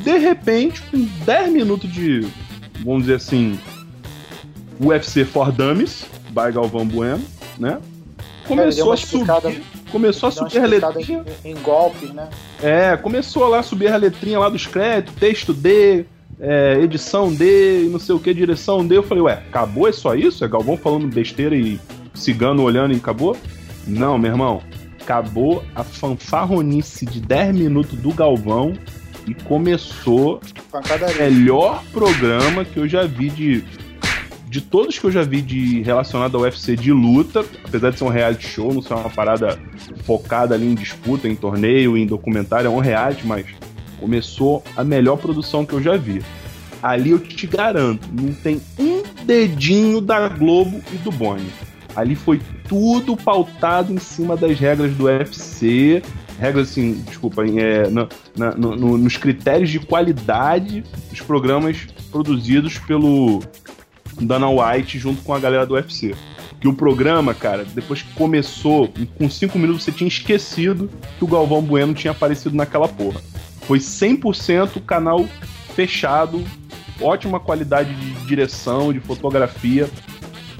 De 0.00 0.18
repente, 0.18 0.82
com 0.82 1.06
10 1.24 1.52
minutos 1.52 1.92
de, 1.92 2.26
vamos 2.84 3.02
dizer 3.02 3.16
assim, 3.16 3.58
UFC 4.80 5.24
for 5.24 5.52
Dummies, 5.52 6.06
by 6.30 6.52
Galvão 6.52 6.86
Bueno, 6.86 7.22
né? 7.58 7.78
Começou 8.48 8.92
a 8.92 8.96
subir, 8.96 9.62
começou 9.94 10.28
a 10.28 10.32
subir 10.32 10.58
a 10.58 10.66
letrinha. 10.66 11.24
em, 11.44 11.52
em 11.52 11.54
golpes, 11.54 12.10
né? 12.12 12.28
É, 12.60 12.96
começou 12.96 13.46
lá 13.46 13.60
a 13.60 13.62
subir 13.62 13.92
a 13.92 13.96
letrinha 13.96 14.40
lá 14.40 14.48
dos 14.48 14.66
créditos, 14.66 15.14
texto 15.14 15.52
D, 15.54 16.04
é, 16.40 16.80
edição 16.82 17.32
D, 17.32 17.88
não 17.92 18.00
sei 18.00 18.12
o 18.12 18.18
que, 18.18 18.34
direção 18.34 18.84
D. 18.84 18.96
Eu 18.96 19.04
falei, 19.04 19.22
ué, 19.22 19.34
acabou? 19.48 19.88
É 19.88 19.92
só 19.92 20.16
isso? 20.16 20.44
É 20.44 20.48
Galvão 20.48 20.76
falando 20.76 21.06
besteira 21.06 21.54
e 21.54 21.78
cigano 22.12 22.64
olhando 22.64 22.92
e 22.92 22.96
acabou? 22.96 23.36
Não, 23.86 24.18
meu 24.18 24.32
irmão. 24.32 24.62
Acabou 25.00 25.62
a 25.76 25.84
fanfarronice 25.84 27.06
de 27.06 27.20
10 27.20 27.54
minutos 27.54 27.96
do 27.96 28.12
Galvão 28.12 28.72
e 29.28 29.34
começou 29.34 30.40
o 30.72 31.18
melhor 31.22 31.84
programa 31.92 32.64
que 32.64 32.78
eu 32.78 32.88
já 32.88 33.04
vi 33.04 33.30
de. 33.30 33.64
De 34.54 34.60
todos 34.60 34.96
que 34.96 35.04
eu 35.04 35.10
já 35.10 35.24
vi 35.24 35.42
de 35.42 35.82
relacionado 35.82 36.36
ao 36.36 36.44
UFC 36.44 36.76
de 36.76 36.92
luta, 36.92 37.44
apesar 37.64 37.90
de 37.90 37.98
ser 37.98 38.04
um 38.04 38.08
reality 38.08 38.46
show, 38.46 38.72
não 38.72 38.80
ser 38.80 38.94
uma 38.94 39.10
parada 39.10 39.58
focada 40.04 40.54
ali 40.54 40.64
em 40.64 40.76
disputa, 40.76 41.26
em 41.26 41.34
torneio, 41.34 41.98
em 41.98 42.06
documentário, 42.06 42.68
é 42.68 42.70
um 42.70 42.78
reality, 42.78 43.26
mas 43.26 43.44
começou 43.98 44.62
a 44.76 44.84
melhor 44.84 45.16
produção 45.16 45.66
que 45.66 45.72
eu 45.72 45.82
já 45.82 45.96
vi. 45.96 46.22
Ali 46.80 47.10
eu 47.10 47.18
te 47.18 47.48
garanto, 47.48 48.08
não 48.12 48.32
tem 48.32 48.60
um 48.78 49.02
dedinho 49.24 50.00
da 50.00 50.28
Globo 50.28 50.80
e 50.92 50.98
do 50.98 51.10
Boni. 51.10 51.48
Ali 51.96 52.14
foi 52.14 52.40
tudo 52.68 53.16
pautado 53.16 53.92
em 53.92 53.98
cima 53.98 54.36
das 54.36 54.56
regras 54.56 54.94
do 54.94 55.06
UFC, 55.06 56.00
regras 56.38 56.70
assim, 56.70 57.02
desculpa, 57.08 57.44
é, 57.44 57.90
na- 57.90 58.06
na- 58.36 58.54
no- 58.54 58.76
no- 58.76 58.98
nos 58.98 59.16
critérios 59.16 59.68
de 59.70 59.80
qualidade 59.80 60.84
dos 61.10 61.20
programas 61.22 61.88
produzidos 62.12 62.78
pelo 62.78 63.40
Dana 64.20 64.48
White 64.48 64.98
junto 64.98 65.22
com 65.22 65.34
a 65.34 65.38
galera 65.38 65.66
do 65.66 65.74
UFC. 65.74 66.14
Que 66.60 66.68
o 66.68 66.72
programa, 66.72 67.34
cara, 67.34 67.64
depois 67.64 68.02
que 68.02 68.12
começou, 68.14 68.92
com 69.18 69.28
cinco 69.28 69.58
minutos 69.58 69.84
você 69.84 69.92
tinha 69.92 70.08
esquecido 70.08 70.90
que 71.18 71.24
o 71.24 71.28
Galvão 71.28 71.60
Bueno 71.60 71.92
tinha 71.92 72.12
aparecido 72.12 72.56
naquela 72.56 72.88
porra. 72.88 73.20
Foi 73.62 73.78
100% 73.78 74.82
canal 74.84 75.26
fechado, 75.74 76.42
ótima 77.00 77.40
qualidade 77.40 77.94
de 77.94 78.26
direção, 78.26 78.92
de 78.92 79.00
fotografia. 79.00 79.88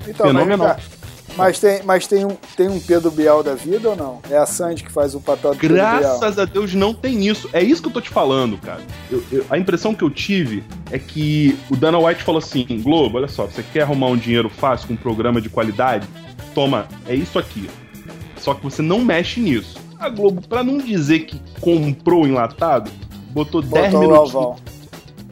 Então, 0.07 0.27
Fenomenal. 0.27 0.69
Mas, 0.69 0.94
mas 1.37 1.59
tem, 1.59 1.83
mas 1.85 2.07
tem, 2.07 2.25
um, 2.25 2.37
tem 2.57 2.69
um 2.69 2.79
Pedro 2.81 3.11
Bial 3.11 3.43
da 3.43 3.55
vida 3.55 3.91
ou 3.91 3.97
não? 3.97 4.21
É 4.31 4.37
a 4.37 4.47
Sandy 4.47 4.83
que 4.85 4.91
faz 4.93 5.15
o 5.15 5.21
papel 5.21 5.53
do 5.55 5.59
Pedro 5.61 5.77
Bial. 5.77 5.99
Graças 6.01 6.39
a 6.39 6.45
Deus 6.45 6.75
não 6.75 6.93
tem 6.95 7.27
isso. 7.27 7.49
É 7.53 7.63
isso 7.63 7.83
que 7.83 7.89
eu 7.89 7.93
tô 7.93 8.01
te 8.01 8.11
falando, 8.11 8.57
cara. 8.59 8.81
Eu- 9.11 9.23
eu- 9.33 9.47
a 9.51 9.59
impressão 9.59 9.95
que 9.95 10.03
eu 10.05 10.11
tive 10.11 10.63
é 10.91 10.99
que 10.99 11.59
o 11.71 11.77
Dana 11.77 11.99
White 11.99 12.23
falou 12.23 12.39
assim: 12.39 12.65
Globo, 12.83 13.19
olha 13.19 13.29
só, 13.29 13.45
você 13.47 13.63
quer 13.73 13.83
arrumar 13.83 14.09
um 14.09 14.17
dinheiro 14.17 14.49
fácil 14.49 14.89
com 14.89 14.95
um 14.95 14.97
programa 14.99 15.41
de 15.41 15.49
qualidade? 15.49 16.07
Toma, 16.55 16.87
é 17.07 17.15
isso 17.15 17.39
aqui. 17.39 17.69
Só 18.39 18.55
que 18.55 18.63
você 18.63 18.83
não 18.83 19.01
mexe 19.05 19.41
nisso. 19.41 19.79
A 19.99 20.09
Globo, 20.09 20.47
pra 20.47 20.63
não 20.63 20.79
dizer 20.79 21.21
que 21.21 21.41
comprou 21.61 22.27
enlatado, 22.27 22.91
botou 23.31 23.63
10 23.63 23.93
Botou 23.93 23.99
o 23.99 24.03
minutos 24.03 24.33
Galvão. 24.33 24.57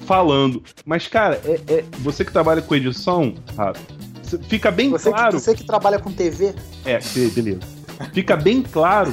falando. 0.07 0.63
Mas, 0.85 1.07
cara, 1.07 1.41
é, 1.45 1.61
é- 1.69 1.85
você 1.99 2.25
que 2.25 2.33
trabalha 2.33 2.63
com 2.63 2.75
edição, 2.75 3.35
Rafa, 3.57 3.81
fica 4.39 4.71
bem 4.71 4.91
Você, 4.91 5.11
claro. 5.11 5.37
que, 5.37 5.43
você 5.43 5.55
que 5.55 5.65
trabalha 5.65 5.99
com 5.99 6.13
TV, 6.13 6.55
É, 6.85 6.99
be- 6.99 7.29
beleza. 7.29 7.61
Fica 8.13 8.37
bem 8.37 8.63
claro 8.63 9.13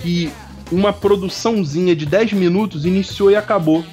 que 0.00 0.30
uma 0.70 0.92
produçãozinha 0.92 1.94
de 1.94 2.06
10 2.06 2.32
minutos 2.32 2.84
iniciou 2.84 3.30
e 3.30 3.36
acabou. 3.36 3.84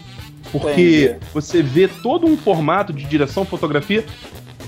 Porque 0.52 1.12
Entendi. 1.12 1.26
você 1.34 1.62
vê 1.62 1.88
todo 1.88 2.26
um 2.26 2.36
formato 2.38 2.92
de 2.92 3.04
direção, 3.06 3.46
fotografia, 3.46 4.04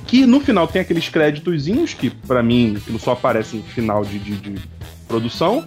que 0.06 0.26
no 0.26 0.40
final 0.40 0.68
tem 0.68 0.82
aqueles 0.82 1.08
créditozinhos, 1.10 1.94
que 1.94 2.10
pra 2.10 2.44
mim 2.44 2.76
aquilo 2.78 3.00
só 3.00 3.14
aparece 3.14 3.56
no 3.56 3.64
final 3.64 4.04
de, 4.06 4.20
de- 4.20 4.36
de 4.38 4.62
produção, 5.08 5.66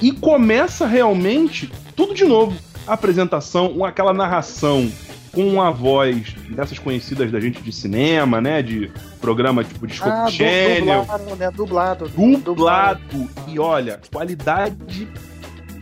e 0.00 0.12
começa 0.12 0.86
realmente 0.86 1.70
tudo 1.94 2.14
de 2.14 2.24
novo. 2.24 2.56
A 2.86 2.94
apresentação, 2.94 3.84
aquela 3.84 4.14
narração 4.14 4.90
com 5.32 5.60
a 5.60 5.70
voz 5.70 6.34
dessas 6.48 6.78
conhecidas 6.78 7.30
da 7.30 7.38
gente 7.38 7.60
de 7.60 7.70
cinema, 7.72 8.40
né? 8.40 8.62
De 8.62 8.90
programa 9.20 9.62
tipo 9.62 9.86
Discovery 9.86 10.20
ah, 10.20 10.30
Channel 10.30 11.02
dublado, 11.02 11.36
né? 11.36 11.50
Dublado. 11.50 12.08
dublado. 12.38 13.30
E 13.46 13.58
olha, 13.58 14.00
qualidade. 14.12 15.08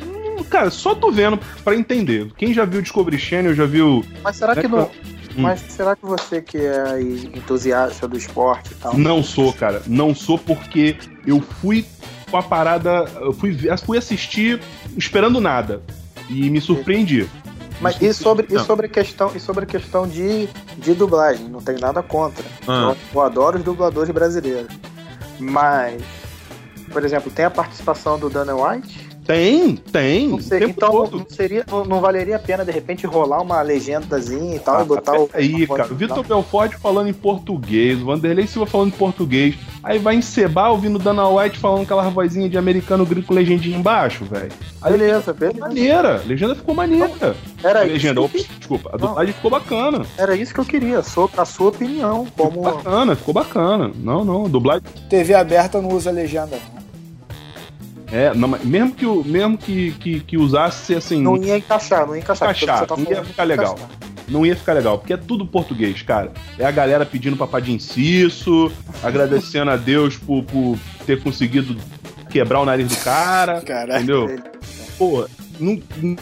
Hum, 0.02 0.42
Cara, 0.44 0.70
só 0.70 0.94
tô 0.94 1.10
vendo 1.10 1.38
pra 1.62 1.74
entender. 1.74 2.30
Quem 2.36 2.52
já 2.52 2.64
viu 2.64 2.82
Discovery 2.82 3.18
Channel, 3.18 3.54
já 3.54 3.66
viu. 3.66 4.04
Mas 4.22 4.36
será 4.36 4.54
que 4.54 4.66
É, 4.66 4.68
não. 4.68 4.90
Hum. 5.36 5.42
Mas 5.42 5.60
será 5.60 5.94
que 5.94 6.04
você 6.04 6.42
que 6.42 6.58
é 6.58 7.00
entusiasta 7.00 8.08
do 8.08 8.16
esporte 8.16 8.72
e 8.72 8.74
tal. 8.74 8.98
Não 8.98 9.22
sou, 9.22 9.52
cara. 9.52 9.82
Não 9.86 10.14
sou 10.14 10.38
porque 10.38 10.96
eu 11.26 11.40
fui 11.40 11.84
com 12.30 12.36
a 12.36 12.42
parada. 12.42 13.04
Eu 13.20 13.32
fui, 13.32 13.56
fui 13.84 13.98
assistir 13.98 14.60
esperando 14.96 15.40
nada. 15.40 15.82
E 16.28 16.50
me 16.50 16.60
surpreendi. 16.60 17.28
Mas 17.80 18.00
e 18.00 18.12
sobre, 18.12 18.46
e 18.50 18.58
sobre 18.58 18.86
a 18.86 18.88
questão, 18.88 19.32
e 19.34 19.40
sobre 19.40 19.64
a 19.64 19.66
questão 19.66 20.06
de, 20.06 20.48
de 20.76 20.94
dublagem, 20.94 21.48
não 21.48 21.60
tem 21.60 21.78
nada 21.78 22.02
contra. 22.02 22.44
Ah. 22.66 22.90
Eu, 22.90 22.96
eu 23.14 23.20
adoro 23.20 23.58
os 23.58 23.64
dubladores 23.64 24.10
brasileiros. 24.10 24.72
Mas, 25.38 26.02
por 26.92 27.04
exemplo, 27.04 27.30
tem 27.30 27.44
a 27.44 27.50
participação 27.50 28.18
do 28.18 28.28
Dana 28.28 28.54
White. 28.54 29.07
Tem, 29.28 29.76
tem. 29.76 30.26
Não 30.28 30.36
o 30.38 30.42
sei, 30.42 30.60
tempo 30.60 30.72
então 30.74 30.90
todo. 30.90 31.18
não, 31.18 31.26
seria, 31.28 31.62
não, 31.70 31.84
não 31.84 32.00
valeria 32.00 32.36
a 32.36 32.38
pena 32.38 32.64
de 32.64 32.72
repente 32.72 33.06
rolar 33.06 33.42
uma 33.42 33.60
legendazinha 33.60 34.56
e 34.56 34.58
tal 34.58 34.78
Ah, 34.78 34.82
e 34.82 34.84
botar 34.86 35.20
o. 35.20 35.28
Aí, 35.34 35.66
voz 35.66 35.82
cara, 35.82 35.92
o 35.92 35.96
Vitor? 35.96 36.24
Belfort 36.26 36.72
falando 36.78 37.10
em 37.10 37.12
português, 37.12 38.00
o 38.00 38.06
Vanderlei 38.06 38.46
Silva 38.46 38.64
falando 38.64 38.88
em 38.88 38.96
português. 38.96 39.54
Aí 39.82 39.98
vai 39.98 40.14
encebar 40.14 40.70
ouvindo 40.70 40.98
Dana 40.98 41.28
White 41.28 41.58
falando 41.58 41.82
aquela 41.82 42.08
vozinha 42.08 42.48
de 42.48 42.56
americano 42.56 43.04
grito 43.04 43.26
com 43.26 43.34
legendinha 43.34 43.76
embaixo, 43.76 44.24
velho. 44.24 44.50
Beleza, 44.82 45.34
beleza. 45.34 45.60
Maneira, 45.60 46.22
legenda 46.26 46.54
ficou 46.54 46.74
maneira. 46.74 47.36
Era 47.62 47.80
a 47.80 47.84
isso, 47.84 47.92
legenda, 47.92 48.14
que 48.14 48.20
eu, 48.20 48.24
ops, 48.24 48.48
desculpa, 48.58 48.90
a 48.94 48.96
dublagem 48.96 49.34
ficou 49.34 49.50
bacana. 49.50 50.06
era 50.16 50.34
isso 50.34 50.54
que 50.54 50.60
eu 50.60 50.64
queria, 50.64 51.00
a 51.00 51.02
sua 51.44 51.68
opinião. 51.68 52.24
Ficou 52.24 52.50
Como, 52.50 52.62
bacana, 52.62 53.14
ficou 53.14 53.34
bacana. 53.34 53.90
Não, 53.94 54.24
não, 54.24 54.46
a 54.46 54.48
dublagem. 54.48 54.84
TV 55.10 55.34
aberta 55.34 55.82
não 55.82 55.90
usa 55.90 56.10
legenda. 56.10 56.58
É, 58.10 58.32
não, 58.34 58.48
mesmo 58.64 58.92
que, 58.92 59.04
o- 59.04 59.22
mesmo 59.24 59.58
que, 59.58 59.92
que, 59.92 60.20
que 60.20 60.36
usasse 60.38 60.94
assim, 60.94 61.20
não 61.22 61.36
ia 61.36 61.58
encaixar, 61.58 62.06
não 62.06 62.14
ia 62.14 62.20
encaixar. 62.22 62.48
porque 62.48 62.64
Encaixar, 62.64 62.86
você 62.88 62.94
tá 62.94 62.96
não 62.96 63.10
ia 63.12 63.24
ficar 63.24 63.44
legal. 63.44 63.72
encaixar. 63.74 63.90
não 64.28 64.46
ia 64.46 64.56
ficar 64.56 64.72
legal, 64.72 64.98
porque 64.98 65.12
é 65.12 65.16
tudo 65.18 65.44
português, 65.46 66.00
cara. 66.02 66.32
É 66.58 66.64
a 66.64 66.70
galera 66.70 67.04
pedindo 67.04 67.36
papadinho 67.36 67.76
inciso, 67.76 68.72
agradecendo 69.02 69.70
a 69.70 69.76
Deus 69.76 70.16
por, 70.16 70.42
por 70.44 70.78
ter 71.06 71.22
conseguido 71.22 71.76
quebrar 72.30 72.60
o 72.60 72.64
nariz 72.64 72.88
do 72.88 72.96
cara. 73.04 73.60
Caralho. 73.60 73.96
Entendeu? 73.98 74.40
Pô, 74.96 75.26
não, 75.60 75.78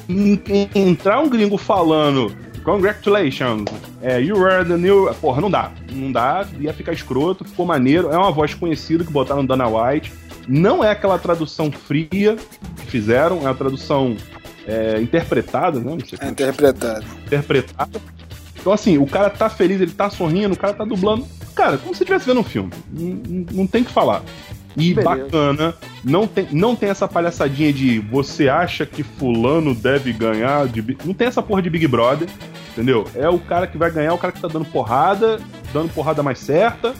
não- 0.09 0.69
entrar 0.75 1.21
um 1.21 1.29
gringo 1.29 1.57
falando 1.57 2.35
Congratulations, 2.65 3.65
é, 4.03 4.21
you 4.21 4.45
are 4.45 4.65
the 4.65 4.77
new. 4.77 5.13
Porra, 5.21 5.41
não 5.41 5.49
dá. 5.51 5.71
Não 5.93 6.11
dá, 6.11 6.45
ia 6.59 6.73
ficar 6.75 6.93
escroto, 6.93 7.45
ficou 7.45 7.65
maneiro. 7.65 8.11
É 8.13 8.19
uma 8.19 8.33
voz 8.33 8.55
conhecida 8.55 9.05
que 9.05 9.13
botaram 9.13 9.43
no 9.43 9.49
Dana 9.49 9.69
White. 9.69 10.13
Não 10.49 10.83
é 10.85 10.91
aquela 10.91 11.19
tradução 11.19 11.71
fria 11.73 12.37
que 12.77 12.87
fizeram, 12.87 13.39
é 13.39 13.43
uma 13.43 13.55
tradução 13.55 14.17
é, 14.67 15.01
interpretada, 15.01 15.81
né? 15.81 15.91
Não 15.93 16.01
sei 16.01 16.15
É 16.15 16.19
como 16.19 16.31
interpretado. 16.33 17.05
interpretada. 17.27 18.01
Então, 18.59 18.73
assim, 18.73 18.99
o 18.99 19.07
cara 19.07 19.31
tá 19.31 19.49
feliz, 19.49 19.81
ele 19.81 19.93
tá 19.93 20.11
sorrindo, 20.11 20.55
o 20.55 20.59
cara 20.59 20.75
tá 20.75 20.85
dublando. 20.85 21.27
Cara, 21.55 21.79
como 21.79 21.95
se 21.95 22.03
estivesse 22.03 22.27
vendo 22.27 22.41
um 22.41 22.45
filme. 22.45 22.71
Não, 22.93 23.45
não- 23.53 23.67
tem 23.67 23.83
o 23.83 23.85
que 23.85 23.93
falar. 23.93 24.23
E 24.77 24.93
Beleza. 24.93 25.03
bacana, 25.17 25.75
não 26.05 26.27
tem, 26.27 26.49
não 26.53 26.77
tem 26.77 26.91
essa 26.91 27.09
palhaçadinha 27.09 27.73
de 27.73 27.99
você 27.99 28.49
acha 28.49 28.85
que 28.85 29.03
fulano 29.03 29.75
deve 29.75 30.13
ganhar 30.13 30.67
de 30.69 30.83
Bi-" 30.83 30.99
Não 31.05 31.15
tem 31.15 31.29
essa 31.29 31.41
porra 31.43 31.63
de 31.63 31.71
Big 31.71 31.87
Brother, 31.89 32.29
entendeu? 32.73 33.07
É 33.15 33.27
o 33.29 33.39
cara 33.39 33.67
que 33.67 33.79
vai 33.79 33.91
ganhar, 33.91 34.13
o 34.13 34.19
cara 34.19 34.33
que 34.35 34.41
tá 34.41 34.49
dando 34.49 34.67
porrada, 34.67 35.41
dando 35.73 35.89
porrada 35.95 36.23
mais 36.23 36.39
certa, 36.41 36.93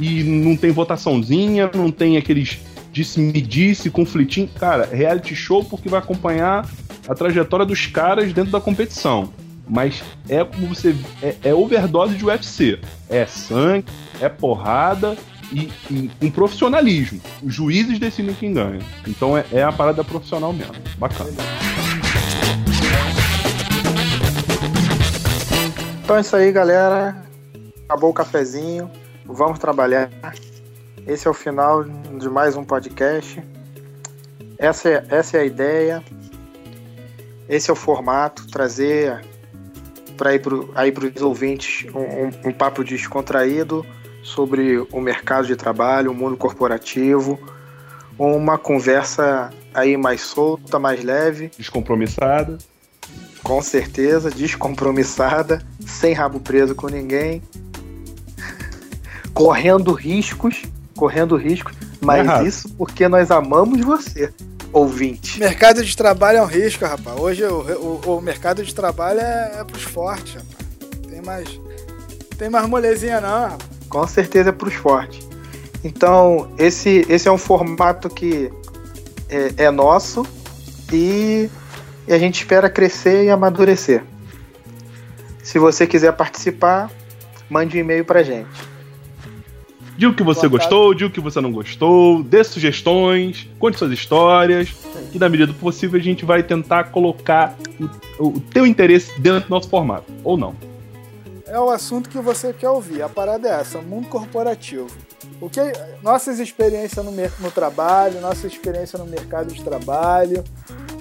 e 0.00 0.24
não 0.24 0.56
tem 0.56 0.72
votaçãozinha, 0.72 1.70
não 1.72 1.92
tem 1.92 2.16
aqueles 2.16 2.58
disse-me 2.92 3.40
disse, 3.40 3.90
conflitinho. 3.90 4.48
Cara, 4.58 4.84
reality 4.84 5.34
show 5.34 5.64
porque 5.64 5.88
vai 5.88 5.98
acompanhar 5.98 6.68
a 7.08 7.14
trajetória 7.14 7.64
dos 7.64 7.86
caras 7.86 8.32
dentro 8.32 8.52
da 8.52 8.60
competição. 8.60 9.32
Mas 9.66 10.02
é 10.28 10.44
como 10.44 10.68
você. 10.68 10.94
É, 11.22 11.36
é 11.44 11.54
overdose 11.54 12.14
de 12.14 12.24
UFC. 12.24 12.78
É 13.08 13.24
sangue, 13.26 13.86
é 14.20 14.28
porrada 14.28 15.16
e, 15.50 15.72
e 15.90 16.10
um 16.20 16.30
profissionalismo. 16.30 17.20
Os 17.42 17.54
juízes 17.54 17.98
decidem 17.98 18.34
quem 18.34 18.52
ganha. 18.52 18.80
Então 19.06 19.36
é, 19.36 19.44
é 19.52 19.62
a 19.62 19.72
parada 19.72 20.04
profissional 20.04 20.52
mesmo. 20.52 20.74
Bacana. 20.98 21.30
Então 26.04 26.16
é 26.16 26.20
isso 26.20 26.36
aí, 26.36 26.52
galera. 26.52 27.24
Acabou 27.88 28.10
o 28.10 28.14
cafezinho. 28.14 28.90
Vamos 29.24 29.58
trabalhar. 29.58 30.10
Esse 31.06 31.26
é 31.26 31.30
o 31.30 31.34
final 31.34 31.84
de 31.84 32.28
mais 32.28 32.56
um 32.56 32.64
podcast. 32.64 33.42
Essa 34.58 34.88
é, 34.88 35.04
essa 35.08 35.36
é 35.36 35.40
a 35.40 35.44
ideia. 35.44 36.02
Esse 37.48 37.70
é 37.70 37.72
o 37.72 37.76
formato. 37.76 38.46
Trazer 38.48 39.24
para 40.16 40.34
ir 40.34 40.38
para 40.40 41.06
os 41.16 41.22
ouvintes 41.22 41.86
um, 41.94 41.98
um- 42.48 42.50
um 42.50 42.52
papo 42.52 42.84
descontraído 42.84 43.84
sobre 44.22 44.78
o 44.92 45.00
mercado 45.00 45.46
de 45.46 45.56
trabalho, 45.56 46.12
o 46.12 46.14
mundo 46.14 46.36
corporativo, 46.36 47.38
uma 48.16 48.56
conversa 48.56 49.50
aí 49.74 49.96
mais 49.96 50.20
solta, 50.20 50.78
mais 50.78 51.02
leve, 51.02 51.50
Descompromissada. 51.58 52.56
com 53.42 53.60
certeza, 53.60 54.30
descompromissada, 54.30 55.60
sem 55.84 56.12
rabo 56.12 56.38
preso 56.38 56.72
com 56.76 56.86
ninguém, 56.86 57.42
correndo 59.34 59.92
riscos, 59.92 60.62
correndo 61.02 61.34
riscos, 61.34 61.74
mas 62.00 62.24
Errado. 62.24 62.46
isso 62.46 62.68
porque 62.78 63.08
nós 63.08 63.32
amamos 63.32 63.80
você, 63.80 64.32
ouvinte. 64.72 65.40
Mercado 65.40 65.84
de 65.84 65.96
trabalho 65.96 66.38
é 66.38 66.42
um 66.42 66.46
risco, 66.46 66.84
rapaz. 66.84 67.18
Hoje 67.18 67.42
o, 67.42 68.00
o, 68.06 68.18
o 68.18 68.20
mercado 68.20 68.62
de 68.62 68.72
trabalho 68.72 69.18
é, 69.18 69.56
é 69.58 69.64
pros 69.64 69.82
fortes, 69.82 70.34
rapaz. 70.34 71.10
Tem 71.10 71.20
mais. 71.20 71.60
Tem 72.38 72.48
mais 72.48 72.68
molezinha 72.68 73.20
não, 73.20 73.48
rapaz. 73.48 73.68
Com 73.88 74.06
certeza 74.06 74.50
é 74.50 74.52
pros 74.52 74.74
fortes. 74.74 75.28
Então, 75.82 76.52
esse, 76.56 77.04
esse 77.08 77.26
é 77.26 77.32
um 77.32 77.38
formato 77.38 78.08
que 78.08 78.52
é, 79.28 79.64
é 79.64 79.70
nosso 79.72 80.24
e, 80.92 81.50
e 82.06 82.12
a 82.12 82.18
gente 82.18 82.36
espera 82.36 82.70
crescer 82.70 83.24
e 83.24 83.30
amadurecer. 83.30 84.04
Se 85.42 85.58
você 85.58 85.84
quiser 85.84 86.12
participar, 86.12 86.88
mande 87.50 87.76
um 87.76 87.80
e-mail 87.80 88.04
pra 88.04 88.22
gente. 88.22 88.71
Diga 89.96 90.10
o 90.10 90.14
que 90.14 90.22
você 90.22 90.48
Boa 90.48 90.58
gostou, 90.58 90.94
diga 90.94 91.08
o 91.08 91.10
que 91.10 91.20
você 91.20 91.40
não 91.40 91.52
gostou, 91.52 92.22
dê 92.22 92.42
sugestões, 92.42 93.48
conte 93.58 93.78
suas 93.78 93.92
histórias. 93.92 94.74
E 95.12 95.18
na 95.18 95.28
medida 95.28 95.52
do 95.52 95.58
possível 95.58 96.00
a 96.00 96.02
gente 96.02 96.24
vai 96.24 96.42
tentar 96.42 96.84
colocar 96.84 97.54
o, 98.18 98.28
o 98.28 98.40
teu 98.40 98.66
interesse 98.66 99.20
dentro 99.20 99.48
do 99.48 99.50
nosso 99.50 99.68
formato. 99.68 100.10
Ou 100.24 100.36
não. 100.36 100.54
É 101.46 101.60
o 101.60 101.68
assunto 101.68 102.08
que 102.08 102.18
você 102.18 102.52
quer 102.52 102.70
ouvir. 102.70 103.02
A 103.02 103.08
parada 103.10 103.46
é 103.46 103.60
essa, 103.60 103.78
mundo 103.82 104.08
corporativo. 104.08 104.86
O 105.38 105.50
que 105.50 105.60
nossas 106.02 106.38
experiências 106.38 107.04
no, 107.04 107.12
no 107.12 107.50
trabalho, 107.50 108.20
nossa 108.22 108.46
experiência 108.46 108.98
no 108.98 109.04
mercado 109.04 109.52
de 109.52 109.62
trabalho, 109.62 110.42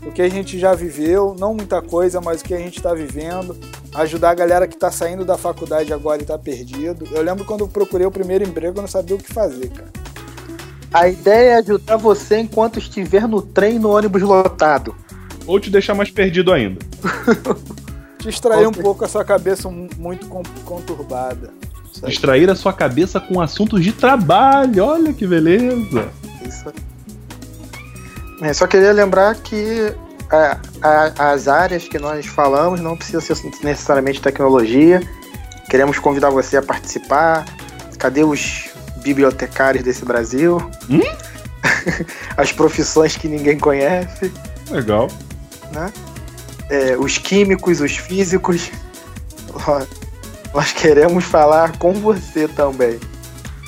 o 0.06 0.12
que 0.12 0.22
a 0.22 0.30
gente 0.30 0.58
já 0.60 0.74
viveu, 0.74 1.36
não 1.40 1.54
muita 1.54 1.82
coisa, 1.82 2.20
mas 2.20 2.42
o 2.42 2.44
que 2.44 2.54
a 2.54 2.58
gente 2.58 2.78
está 2.78 2.94
vivendo, 2.94 3.56
ajudar 3.96 4.32
a 4.32 4.36
galera 4.36 4.68
que 4.68 4.74
está 4.74 4.92
saindo 4.92 5.24
da 5.24 5.38
faculdade 5.38 5.94
agora 5.94 6.20
e 6.20 6.24
está 6.24 6.38
perdido. 6.38 7.08
Eu 7.12 7.22
lembro 7.22 7.46
quando 7.46 7.62
eu 7.62 7.68
procurei 7.68 8.06
o 8.08 8.12
primeiro 8.12 8.44
emprego, 8.44 8.78
eu 8.78 8.82
não 8.82 8.90
sabia 8.90 9.16
o 9.16 9.20
que 9.20 9.32
fazer, 9.32 9.70
cara. 9.70 9.90
A 10.94 11.08
ideia 11.08 11.52
é 11.52 11.56
ajudar 11.58 11.96
você 11.98 12.40
enquanto 12.40 12.78
estiver 12.80 13.28
no 13.28 13.42
trem 13.42 13.80
no 13.80 13.90
ônibus 13.96 14.22
lotado. 14.22 14.94
Ou 15.48 15.60
te 15.60 15.70
deixar 15.70 15.94
mais 15.96 16.10
perdido 16.12 16.52
ainda. 16.52 16.80
Distrair 18.20 18.68
um 18.68 18.72
pouco 18.72 19.04
a 19.04 19.08
sua 19.08 19.24
cabeça 19.24 19.70
mu- 19.70 19.90
muito 19.98 20.28
con- 20.28 20.44
conturbada. 20.66 21.50
Distrair 22.06 22.50
a 22.50 22.56
sua 22.56 22.72
cabeça 22.74 23.20
com 23.20 23.42
assuntos 23.42 23.84
de 23.84 23.92
trabalho. 23.92 24.84
Olha 24.86 25.14
que 25.14 25.26
beleza. 25.26 26.10
Isso 26.48 26.70
aí. 26.70 26.91
É, 28.42 28.54
só 28.54 28.66
queria 28.68 28.92
lembrar 28.92 29.36
que 29.36 29.94
a- 30.32 30.58
a- 30.82 31.32
as 31.32 31.48
áreas 31.48 31.88
que 31.88 32.00
nós 32.00 32.26
falamos 32.26 32.80
não 32.80 32.96
precisa 32.98 33.22
ser 33.22 33.36
necessariamente 33.64 34.22
tecnologia. 34.22 35.02
Queremos 35.70 36.00
convidar 36.00 36.30
você 36.30 36.58
a 36.58 36.62
participar. 36.62 37.46
Cadê 38.00 38.24
os 38.24 38.70
bibliotecários 39.04 39.84
desse 39.84 40.04
Brasil? 40.04 40.58
Hum? 40.90 41.02
As 42.36 42.52
profissões 42.52 43.16
que 43.16 43.28
ninguém 43.28 43.60
conhece, 43.60 44.32
Legal. 44.72 45.08
né? 45.72 45.92
É, 46.70 46.98
os 46.98 47.18
químicos, 47.18 47.80
os 47.82 47.96
físicos. 47.98 48.72
Nós 50.54 50.72
queremos 50.72 51.26
falar 51.26 51.78
com 51.78 51.94
você 51.94 52.48
também. 52.48 53.00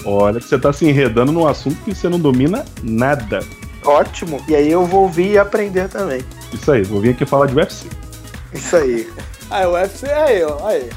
Olha 0.05 0.39
que 0.39 0.47
você 0.47 0.57
tá 0.57 0.71
se 0.73 0.85
enredando 0.85 1.31
num 1.31 1.45
assunto 1.47 1.75
que 1.83 1.93
você 1.93 2.09
não 2.09 2.19
domina 2.19 2.65
nada. 2.81 3.41
Ótimo. 3.85 4.43
E 4.47 4.55
aí 4.55 4.71
eu 4.71 4.85
vou 4.85 5.03
ouvir 5.03 5.31
e 5.31 5.37
aprender 5.37 5.89
também. 5.89 6.23
Isso 6.51 6.71
aí, 6.71 6.83
vou 6.83 7.01
vir 7.01 7.11
aqui 7.11 7.25
falar 7.25 7.47
de 7.47 7.55
UFC. 7.55 7.87
Isso 8.53 8.75
aí. 8.75 9.11
Ah, 9.49 9.67
o 9.67 9.73
UFC 9.73 10.07
é 10.07 10.23
aí, 10.23 10.43
ó. 10.43 10.65
Aí. 10.65 10.89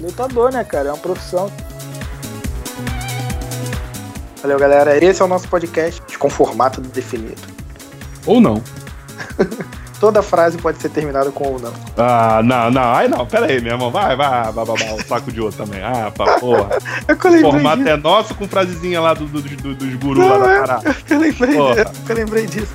Lutador, 0.00 0.52
né, 0.52 0.62
cara? 0.62 0.90
É 0.90 0.92
uma 0.92 0.98
profissão. 0.98 1.50
Valeu, 4.40 4.60
galera. 4.60 5.04
Esse 5.04 5.20
é 5.20 5.24
o 5.24 5.28
nosso 5.28 5.48
podcast 5.48 6.00
com 6.18 6.30
formato 6.30 6.80
definido. 6.80 7.40
Ou 8.24 8.40
não. 8.40 8.62
Toda 9.98 10.22
frase 10.22 10.58
pode 10.58 10.80
ser 10.80 10.90
terminada 10.90 11.30
com 11.30 11.48
ou 11.52 11.58
não. 11.58 11.72
Ah, 11.96 12.40
não, 12.44 12.70
não. 12.70 12.92
Ai 12.94 13.08
não, 13.08 13.24
pera 13.26 13.46
aí, 13.46 13.60
meu 13.62 13.72
irmão. 13.72 13.90
Vai, 13.90 14.14
vai, 14.14 14.52
vai, 14.52 14.64
vai. 14.64 14.92
O 14.94 15.02
saco 15.06 15.32
de 15.32 15.40
outro 15.40 15.64
também. 15.64 15.82
Ah, 15.82 16.10
pra 16.14 16.38
porra. 16.38 16.68
É 17.08 17.14
que 17.14 17.26
eu 17.26 17.32
O 17.48 17.50
formato 17.52 17.78
disso. 17.78 17.88
é 17.88 17.96
nosso 17.96 18.34
com 18.34 18.46
frasezinha 18.46 19.00
lá 19.00 19.14
do, 19.14 19.24
do- 19.26 19.40
do- 19.40 19.74
dos 19.74 19.94
gurus 19.94 20.18
Não, 20.24 20.38
lá 20.38 20.52
é. 20.52 20.60
da 20.60 20.66
parada. 20.66 20.96
Eu 21.08 21.18
lembrei, 21.18 21.56
eu 21.58 22.14
lembrei 22.14 22.46
disso. 22.46 22.74